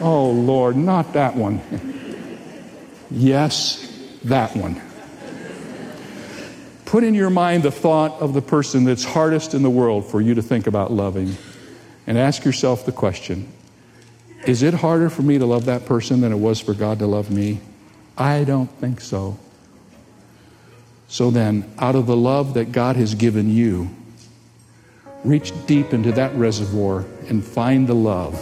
oh 0.00 0.30
Lord, 0.30 0.76
not 0.76 1.12
that 1.12 1.34
one. 1.36 1.60
yes, 3.10 3.86
that 4.24 4.56
one. 4.56 4.80
Put 6.90 7.04
in 7.04 7.14
your 7.14 7.30
mind 7.30 7.62
the 7.62 7.70
thought 7.70 8.20
of 8.20 8.34
the 8.34 8.42
person 8.42 8.82
that's 8.82 9.04
hardest 9.04 9.54
in 9.54 9.62
the 9.62 9.70
world 9.70 10.04
for 10.10 10.20
you 10.20 10.34
to 10.34 10.42
think 10.42 10.66
about 10.66 10.90
loving 10.90 11.36
and 12.04 12.18
ask 12.18 12.44
yourself 12.44 12.84
the 12.84 12.90
question 12.90 13.46
Is 14.44 14.64
it 14.64 14.74
harder 14.74 15.08
for 15.08 15.22
me 15.22 15.38
to 15.38 15.46
love 15.46 15.66
that 15.66 15.86
person 15.86 16.20
than 16.20 16.32
it 16.32 16.38
was 16.38 16.58
for 16.58 16.74
God 16.74 16.98
to 16.98 17.06
love 17.06 17.30
me? 17.30 17.60
I 18.18 18.42
don't 18.42 18.68
think 18.80 19.00
so. 19.00 19.38
So 21.06 21.30
then, 21.30 21.72
out 21.78 21.94
of 21.94 22.06
the 22.06 22.16
love 22.16 22.54
that 22.54 22.72
God 22.72 22.96
has 22.96 23.14
given 23.14 23.48
you, 23.48 23.90
reach 25.22 25.52
deep 25.66 25.92
into 25.92 26.10
that 26.12 26.34
reservoir 26.34 27.04
and 27.28 27.44
find 27.44 27.86
the 27.86 27.94
love 27.94 28.34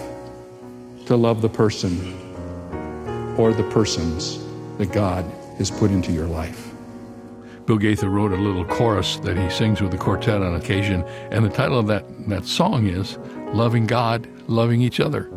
to 1.05 1.17
love 1.17 1.43
the 1.43 1.51
person 1.51 2.15
or 3.37 3.53
the 3.53 3.65
persons 3.65 4.48
that 4.79 4.93
God 4.93 5.25
has 5.59 5.71
put 5.71 5.91
into 5.91 6.13
your 6.13 6.27
life. 6.27 6.73
Bill 7.67 7.77
Gaither 7.77 8.09
wrote 8.09 8.33
a 8.33 8.37
little 8.37 8.65
chorus 8.65 9.17
that 9.19 9.37
he 9.37 9.51
sings 9.51 9.83
with 9.83 9.91
the 9.91 9.99
quartet 9.99 10.41
on 10.41 10.55
occasion, 10.55 11.03
and 11.31 11.45
the 11.45 11.51
title 11.51 11.79
of 11.79 11.87
that, 11.89 12.05
that 12.29 12.47
song 12.47 12.87
is 12.87 13.19
Loving 13.53 13.87
God, 13.87 14.27
Loving 14.49 14.81
Each 14.81 15.01
Other. 15.01 15.29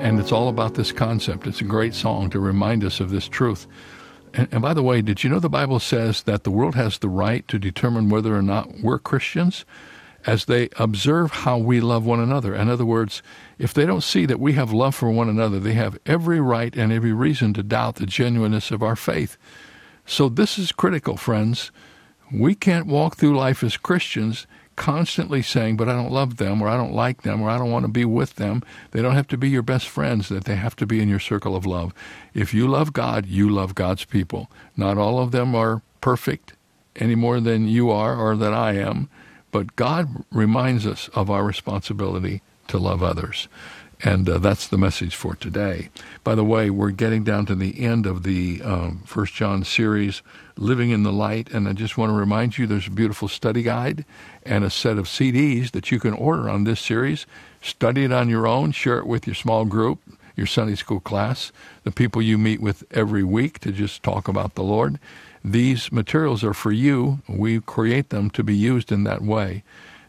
And 0.00 0.18
it's 0.18 0.32
all 0.32 0.48
about 0.48 0.74
this 0.74 0.90
concept. 0.90 1.46
It's 1.46 1.60
a 1.60 1.64
great 1.64 1.94
song 1.94 2.30
to 2.30 2.40
remind 2.40 2.82
us 2.82 2.98
of 2.98 3.10
this 3.10 3.28
truth. 3.28 3.66
And, 4.34 4.48
and, 4.50 4.60
by 4.60 4.74
the 4.74 4.82
way, 4.82 5.02
did 5.02 5.22
you 5.22 5.30
know 5.30 5.38
the 5.40 5.48
Bible 5.48 5.78
says 5.78 6.24
that 6.24 6.44
the 6.44 6.50
world 6.50 6.74
has 6.74 6.98
the 6.98 7.08
right 7.08 7.46
to 7.48 7.58
determine 7.58 8.08
whether 8.08 8.36
or 8.36 8.42
not 8.42 8.80
we're 8.80 8.98
Christians 8.98 9.64
as 10.28 10.44
they 10.44 10.68
observe 10.76 11.30
how 11.30 11.56
we 11.56 11.80
love 11.80 12.04
one 12.04 12.20
another? 12.20 12.54
In 12.54 12.68
other 12.68 12.84
words, 12.84 13.22
if 13.58 13.72
they 13.72 13.86
don't 13.86 14.02
see 14.02 14.26
that 14.26 14.38
we 14.38 14.52
have 14.52 14.70
love 14.70 14.94
for 14.94 15.10
one 15.10 15.30
another, 15.30 15.58
they 15.58 15.72
have 15.72 15.98
every 16.04 16.38
right 16.38 16.76
and 16.76 16.92
every 16.92 17.14
reason 17.14 17.54
to 17.54 17.62
doubt 17.62 17.94
the 17.94 18.04
genuineness 18.04 18.70
of 18.70 18.82
our 18.82 18.94
faith. 18.94 19.38
So 20.04 20.28
this 20.28 20.58
is 20.58 20.70
critical, 20.70 21.16
friends. 21.16 21.70
We 22.30 22.54
can't 22.54 22.86
walk 22.86 23.16
through 23.16 23.38
life 23.38 23.62
as 23.62 23.78
Christians 23.78 24.46
constantly 24.76 25.40
saying, 25.40 25.78
but 25.78 25.88
I 25.88 25.94
don't 25.94 26.12
love 26.12 26.36
them, 26.36 26.60
or 26.60 26.68
I 26.68 26.76
don't 26.76 26.92
like 26.92 27.22
them, 27.22 27.40
or 27.40 27.48
I 27.48 27.56
don't 27.56 27.70
want 27.70 27.86
to 27.86 27.90
be 27.90 28.04
with 28.04 28.34
them. 28.34 28.62
They 28.90 29.00
don't 29.00 29.14
have 29.14 29.28
to 29.28 29.38
be 29.38 29.48
your 29.48 29.62
best 29.62 29.88
friends, 29.88 30.28
that 30.28 30.44
they 30.44 30.56
have 30.56 30.76
to 30.76 30.86
be 30.86 31.00
in 31.00 31.08
your 31.08 31.20
circle 31.20 31.56
of 31.56 31.64
love. 31.64 31.94
If 32.34 32.52
you 32.52 32.68
love 32.68 32.92
God, 32.92 33.24
you 33.24 33.48
love 33.48 33.74
God's 33.74 34.04
people. 34.04 34.50
Not 34.76 34.98
all 34.98 35.20
of 35.20 35.30
them 35.30 35.54
are 35.54 35.80
perfect 36.02 36.52
any 36.96 37.14
more 37.14 37.40
than 37.40 37.66
you 37.66 37.90
are 37.90 38.14
or 38.14 38.36
that 38.36 38.52
I 38.52 38.74
am, 38.74 39.08
but 39.50 39.76
God 39.76 40.24
reminds 40.30 40.86
us 40.86 41.08
of 41.14 41.30
our 41.30 41.44
responsibility 41.44 42.42
to 42.68 42.78
love 42.78 43.02
others. 43.02 43.48
And 44.02 44.28
uh, 44.28 44.38
that's 44.38 44.68
the 44.68 44.78
message 44.78 45.16
for 45.16 45.34
today. 45.34 45.88
By 46.22 46.36
the 46.36 46.44
way, 46.44 46.70
we're 46.70 46.92
getting 46.92 47.24
down 47.24 47.46
to 47.46 47.56
the 47.56 47.84
end 47.84 48.06
of 48.06 48.22
the 48.22 48.62
um, 48.62 49.02
First 49.04 49.34
John 49.34 49.64
series, 49.64 50.22
Living 50.56 50.90
in 50.90 51.02
the 51.02 51.12
Light. 51.12 51.50
And 51.50 51.68
I 51.68 51.72
just 51.72 51.98
want 51.98 52.10
to 52.10 52.14
remind 52.14 52.58
you 52.58 52.66
there's 52.66 52.86
a 52.86 52.92
beautiful 52.92 53.26
study 53.26 53.62
guide 53.62 54.04
and 54.44 54.62
a 54.62 54.70
set 54.70 54.98
of 54.98 55.06
CDs 55.06 55.72
that 55.72 55.90
you 55.90 55.98
can 55.98 56.12
order 56.12 56.48
on 56.48 56.62
this 56.62 56.80
series. 56.80 57.26
Study 57.60 58.04
it 58.04 58.12
on 58.12 58.28
your 58.28 58.46
own, 58.46 58.70
share 58.70 58.98
it 58.98 59.06
with 59.06 59.26
your 59.26 59.34
small 59.34 59.64
group, 59.64 59.98
your 60.36 60.46
Sunday 60.46 60.76
school 60.76 61.00
class, 61.00 61.50
the 61.82 61.90
people 61.90 62.22
you 62.22 62.38
meet 62.38 62.60
with 62.60 62.84
every 62.92 63.24
week 63.24 63.58
to 63.58 63.72
just 63.72 64.04
talk 64.04 64.28
about 64.28 64.54
the 64.54 64.62
Lord. 64.62 65.00
These 65.44 65.92
materials 65.92 66.42
are 66.44 66.54
for 66.54 66.72
you. 66.72 67.20
We 67.28 67.60
create 67.60 68.10
them 68.10 68.30
to 68.30 68.42
be 68.42 68.54
used 68.54 68.90
in 68.90 69.04
that 69.04 69.22
way. 69.22 69.62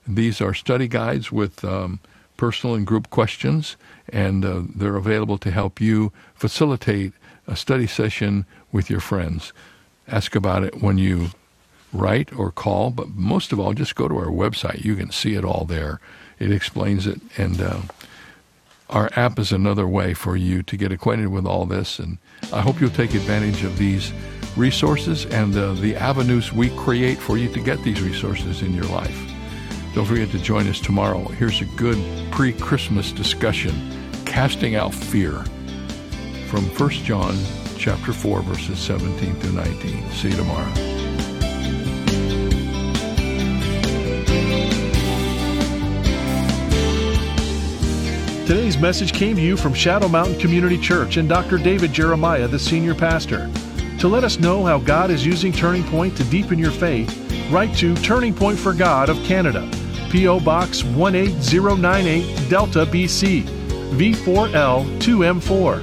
These 0.08 0.42
are 0.42 0.54
study 0.54 0.88
guides 0.88 1.32
with 1.32 1.64
um, 1.64 2.00
personal 2.38 2.76
and 2.76 2.88
group 2.88 3.10
questions, 3.10 3.78
and 4.08 4.44
uh, 4.44 4.62
they're 4.76 4.96
available 4.96 5.38
to 5.40 5.52
help 5.52 5.80
you 5.80 6.12
facilitate 6.34 7.14
a 7.48 7.56
study 7.56 7.86
session 7.88 8.46
with 8.72 8.90
your 8.90 9.02
friends. 9.02 9.54
Ask 10.08 10.36
about 10.36 10.64
it 10.64 10.82
when 10.82 10.98
you 10.98 11.30
write 11.94 12.34
or 12.34 12.52
call, 12.52 12.90
but 12.92 13.10
most 13.10 13.52
of 13.52 13.60
all, 13.60 13.74
just 13.74 13.96
go 13.96 14.08
to 14.08 14.18
our 14.18 14.28
website. 14.28 14.84
You 14.84 14.96
can 14.96 15.12
see 15.12 15.36
it 15.36 15.46
all 15.46 15.66
there. 15.66 16.00
It 16.40 16.52
explains 16.52 17.06
it, 17.06 17.20
and 17.38 17.62
uh, 17.62 17.82
our 18.90 19.10
app 19.16 19.38
is 19.38 19.52
another 19.52 19.88
way 19.88 20.14
for 20.14 20.36
you 20.36 20.64
to 20.64 20.78
get 20.78 20.92
acquainted 20.92 21.28
with 21.28 21.46
all 21.46 21.66
this. 21.66 22.00
And 22.00 22.18
I 22.52 22.62
hope 22.62 22.80
you'll 22.80 22.90
take 22.90 23.14
advantage 23.14 23.64
of 23.64 23.78
these 23.78 24.12
resources 24.60 25.26
and 25.28 25.58
uh, 25.58 25.74
the 25.74 25.96
avenues 25.96 26.52
we 26.52 26.70
create 26.72 27.18
for 27.18 27.38
you 27.38 27.48
to 27.54 27.62
get 27.62 27.82
these 27.82 28.02
resources 28.02 28.62
in 28.62 28.74
your 28.74 28.86
life. 28.86 29.18
Don't 29.96 30.06
forget 30.06 30.30
to 30.32 30.40
join 30.40 30.68
us 30.68 30.80
tomorrow. 30.80 31.24
Here's 31.30 31.62
a 31.62 31.66
good 31.66 31.98
pre 32.32 32.54
Christmas 32.54 33.12
discussion 33.12 33.74
casting 34.26 34.76
out 34.76 34.94
fear 34.94 35.44
from 36.48 36.66
1 36.66 36.90
John 36.90 37.36
chapter 37.78 38.12
4 38.12 38.42
verses 38.42 38.78
17 38.80 39.36
through 39.36 39.54
19. 39.54 40.12
See 40.12 40.30
you 40.30 40.36
tomorrow. 40.36 40.72
Today's 48.46 48.80
message 48.80 49.14
came 49.14 49.36
to 49.36 49.42
you 49.42 49.56
from 49.56 49.74
Shadow 49.74 50.08
Mountain 50.08 50.40
Community 50.40 50.78
Church 50.78 51.18
and 51.18 51.30
Dr. 51.30 51.60
David 51.60 51.94
Jeremiah, 51.94 52.48
the 52.48 52.58
senior 52.58 52.96
pastor. 52.96 53.50
To 54.00 54.08
let 54.08 54.24
us 54.24 54.40
know 54.40 54.64
how 54.64 54.80
God 54.80 55.12
is 55.12 55.26
using 55.26 55.52
Turning 55.52 55.84
Point 55.84 56.16
to 56.16 56.24
deepen 56.24 56.58
your 56.58 56.72
faith, 56.72 57.14
write 57.52 57.76
to 57.80 57.94
Turning 57.98 58.34
Point 58.34 58.58
for 58.58 58.74
God 58.74 59.10
of 59.10 59.22
Canada, 59.26 59.70
P.O. 60.10 60.40
Box 60.40 60.84
18098, 60.84 62.50
Delta, 62.50 62.86
BC, 62.86 63.44
V4L2M4. 63.44 65.82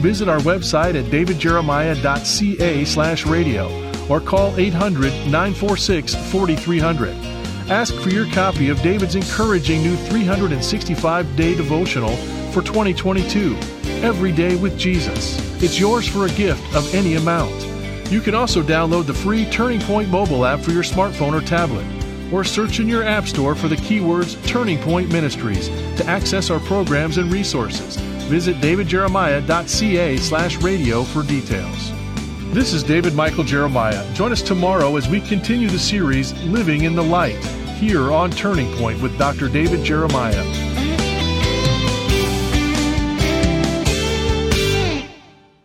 Visit 0.00 0.26
our 0.26 0.38
website 0.38 0.98
at 0.98 1.04
davidjeremiah.ca 1.10 2.84
slash 2.86 3.26
radio 3.26 3.68
or 4.08 4.20
call 4.20 4.56
800 4.56 5.12
946 5.30 6.14
4300. 6.32 7.14
Ask 7.70 7.94
for 7.96 8.08
your 8.08 8.24
copy 8.32 8.70
of 8.70 8.80
David's 8.80 9.16
encouraging 9.16 9.82
new 9.82 9.96
365 9.96 11.36
day 11.36 11.54
devotional 11.54 12.16
for 12.52 12.62
2022 12.62 13.54
Every 14.02 14.32
Day 14.32 14.56
with 14.56 14.78
Jesus. 14.78 15.49
It's 15.62 15.78
yours 15.78 16.08
for 16.08 16.24
a 16.24 16.30
gift 16.30 16.74
of 16.74 16.94
any 16.94 17.16
amount. 17.16 17.54
You 18.10 18.22
can 18.22 18.34
also 18.34 18.62
download 18.62 19.04
the 19.04 19.12
free 19.12 19.44
Turning 19.44 19.80
Point 19.80 20.08
mobile 20.08 20.46
app 20.46 20.60
for 20.60 20.70
your 20.70 20.82
smartphone 20.82 21.34
or 21.34 21.44
tablet, 21.44 21.84
or 22.32 22.44
search 22.44 22.80
in 22.80 22.88
your 22.88 23.02
App 23.02 23.26
Store 23.26 23.54
for 23.54 23.68
the 23.68 23.76
keywords 23.76 24.42
Turning 24.46 24.78
Point 24.78 25.12
Ministries 25.12 25.68
to 25.98 26.06
access 26.06 26.48
our 26.48 26.60
programs 26.60 27.18
and 27.18 27.30
resources. 27.30 27.96
Visit 28.30 28.56
davidjeremiah.ca 28.56 30.16
slash 30.16 30.56
radio 30.62 31.04
for 31.04 31.22
details. 31.22 31.92
This 32.54 32.72
is 32.72 32.82
David 32.82 33.14
Michael 33.14 33.44
Jeremiah. 33.44 34.14
Join 34.14 34.32
us 34.32 34.40
tomorrow 34.40 34.96
as 34.96 35.10
we 35.10 35.20
continue 35.20 35.68
the 35.68 35.78
series 35.78 36.32
Living 36.44 36.84
in 36.84 36.94
the 36.94 37.04
Light 37.04 37.44
here 37.76 38.12
on 38.12 38.30
Turning 38.30 38.74
Point 38.76 39.02
with 39.02 39.18
Dr. 39.18 39.50
David 39.50 39.84
Jeremiah. 39.84 40.69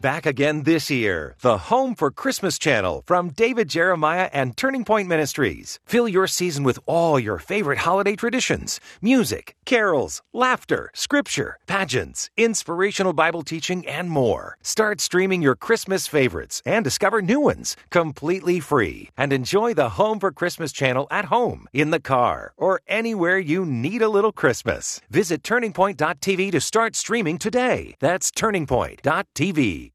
Back 0.06 0.28
again 0.28 0.66
this 0.66 0.92
year, 0.92 1.36
the 1.42 1.58
Home 1.58 1.96
for 1.96 2.12
Christmas 2.12 2.60
channel 2.60 3.02
from 3.08 3.32
David 3.32 3.70
Jeremiah 3.70 4.30
and 4.32 4.56
Turning 4.56 4.86
Point 4.86 5.10
Ministries. 5.10 5.80
Fill 5.88 6.08
your 6.08 6.28
season 6.28 6.64
with 6.64 6.78
all 6.86 7.20
your 7.20 7.40
favorite 7.40 7.80
holiday 7.80 8.16
traditions 8.16 8.80
music, 9.02 9.56
carols, 9.66 10.22
laughter, 10.32 10.92
scripture, 10.94 11.58
pageants, 11.66 12.30
inspirational 12.38 13.14
Bible 13.14 13.42
teaching, 13.42 13.84
and 13.88 14.12
more. 14.12 14.60
Start 14.62 15.02
streaming 15.02 15.42
your 15.42 15.56
Christmas 15.56 16.06
favorites 16.06 16.62
and 16.68 16.84
discover 16.84 17.20
new 17.20 17.40
ones 17.40 17.76
completely 17.90 18.60
free. 18.60 19.10
And 19.18 19.34
enjoy 19.34 19.74
the 19.74 19.98
Home 19.98 20.20
for 20.20 20.32
Christmas 20.32 20.72
channel 20.72 21.08
at 21.10 21.26
home, 21.26 21.68
in 21.74 21.90
the 21.90 22.00
car, 22.00 22.54
or 22.58 22.80
anywhere 22.88 23.40
you 23.40 23.66
need 23.66 24.04
a 24.04 24.10
little 24.10 24.32
Christmas. 24.32 25.02
Visit 25.10 25.42
turningpoint.tv 25.42 26.52
to 26.52 26.62
start 26.62 26.96
streaming 26.96 27.40
today. 27.40 27.96
That's 28.00 28.30
turningpoint.tv. 28.30 29.95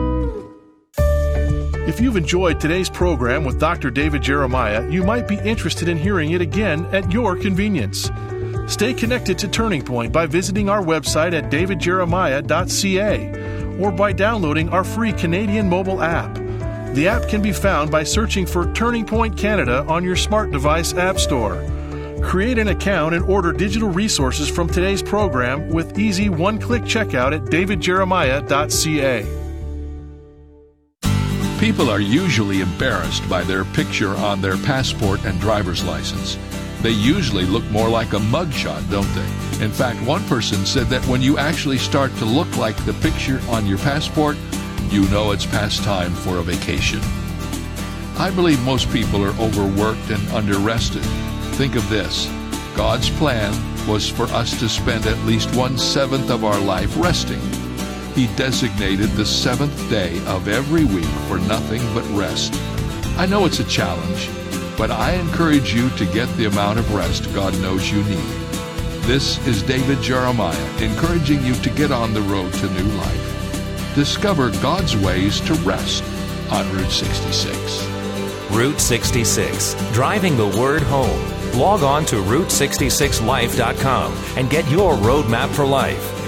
If 1.91 1.99
you've 1.99 2.15
enjoyed 2.15 2.61
today's 2.61 2.89
program 2.89 3.43
with 3.43 3.59
Dr. 3.59 3.91
David 3.91 4.21
Jeremiah, 4.21 4.89
you 4.89 5.03
might 5.03 5.27
be 5.27 5.35
interested 5.35 5.89
in 5.89 5.97
hearing 5.97 6.31
it 6.31 6.39
again 6.39 6.85
at 6.93 7.11
your 7.11 7.35
convenience. 7.35 8.09
Stay 8.67 8.93
connected 8.93 9.37
to 9.39 9.49
Turning 9.49 9.83
Point 9.83 10.13
by 10.13 10.25
visiting 10.25 10.69
our 10.69 10.81
website 10.81 11.33
at 11.33 11.51
davidjeremiah.ca 11.51 13.77
or 13.77 13.91
by 13.91 14.13
downloading 14.13 14.69
our 14.69 14.85
free 14.85 15.11
Canadian 15.11 15.67
mobile 15.67 16.01
app. 16.01 16.33
The 16.95 17.09
app 17.09 17.27
can 17.27 17.41
be 17.41 17.51
found 17.51 17.91
by 17.91 18.05
searching 18.05 18.45
for 18.45 18.73
Turning 18.73 19.05
Point 19.05 19.37
Canada 19.37 19.83
on 19.89 20.05
your 20.05 20.15
smart 20.15 20.51
device 20.51 20.93
app 20.93 21.19
store. 21.19 21.61
Create 22.23 22.57
an 22.57 22.69
account 22.69 23.15
and 23.15 23.25
order 23.25 23.51
digital 23.51 23.89
resources 23.89 24.49
from 24.49 24.69
today's 24.69 25.03
program 25.03 25.67
with 25.67 25.99
easy 25.99 26.29
one 26.29 26.57
click 26.57 26.83
checkout 26.83 27.35
at 27.35 27.43
davidjeremiah.ca. 27.51 29.50
People 31.61 31.91
are 31.91 31.99
usually 31.99 32.61
embarrassed 32.61 33.29
by 33.29 33.43
their 33.43 33.63
picture 33.63 34.15
on 34.15 34.41
their 34.41 34.57
passport 34.57 35.23
and 35.25 35.39
driver's 35.39 35.83
license. 35.83 36.35
They 36.81 36.89
usually 36.89 37.45
look 37.45 37.63
more 37.65 37.87
like 37.87 38.13
a 38.13 38.17
mugshot, 38.17 38.89
don't 38.89 39.07
they? 39.13 39.63
In 39.63 39.69
fact, 39.69 40.01
one 40.01 40.23
person 40.23 40.65
said 40.65 40.87
that 40.87 41.05
when 41.05 41.21
you 41.21 41.37
actually 41.37 41.77
start 41.77 42.15
to 42.15 42.25
look 42.25 42.57
like 42.57 42.83
the 42.83 42.93
picture 42.93 43.39
on 43.47 43.67
your 43.67 43.77
passport, 43.77 44.37
you 44.89 45.07
know 45.09 45.33
it's 45.33 45.45
past 45.45 45.83
time 45.83 46.15
for 46.15 46.39
a 46.39 46.41
vacation. 46.41 46.99
I 48.17 48.31
believe 48.35 48.59
most 48.65 48.91
people 48.91 49.23
are 49.23 49.39
overworked 49.39 50.09
and 50.09 50.23
underrested. 50.29 51.05
Think 51.57 51.75
of 51.75 51.87
this 51.89 52.25
God's 52.75 53.11
plan 53.11 53.53
was 53.87 54.09
for 54.09 54.23
us 54.33 54.59
to 54.59 54.67
spend 54.67 55.05
at 55.05 55.27
least 55.27 55.55
one 55.55 55.77
seventh 55.77 56.31
of 56.31 56.43
our 56.43 56.59
life 56.59 56.97
resting. 56.97 57.60
He 58.15 58.27
designated 58.35 59.09
the 59.11 59.25
seventh 59.25 59.89
day 59.89 60.17
of 60.25 60.49
every 60.49 60.83
week 60.83 61.05
for 61.27 61.39
nothing 61.39 61.81
but 61.93 62.03
rest. 62.09 62.53
I 63.17 63.25
know 63.25 63.45
it's 63.45 63.59
a 63.59 63.63
challenge, 63.63 64.29
but 64.77 64.91
I 64.91 65.13
encourage 65.13 65.73
you 65.73 65.89
to 65.91 66.05
get 66.05 66.27
the 66.35 66.45
amount 66.45 66.79
of 66.79 66.93
rest 66.93 67.33
God 67.33 67.57
knows 67.61 67.89
you 67.89 68.03
need. 68.03 68.41
This 69.03 69.45
is 69.47 69.63
David 69.63 70.01
Jeremiah 70.01 70.81
encouraging 70.81 71.45
you 71.45 71.55
to 71.55 71.69
get 71.69 71.91
on 71.91 72.13
the 72.13 72.21
road 72.21 72.53
to 72.55 72.69
new 72.71 72.91
life. 72.97 73.95
Discover 73.95 74.51
God's 74.61 74.95
ways 74.97 75.39
to 75.41 75.53
rest 75.55 76.03
on 76.51 76.69
Route 76.75 76.91
66. 76.91 77.87
Route 78.51 78.79
66, 78.79 79.73
driving 79.93 80.35
the 80.35 80.47
word 80.59 80.81
home. 80.83 81.31
Log 81.57 81.83
on 81.83 82.05
to 82.05 82.17
Route66Life.com 82.17 84.13
and 84.35 84.49
get 84.49 84.69
your 84.69 84.95
roadmap 84.95 85.49
for 85.49 85.65
life. 85.65 86.20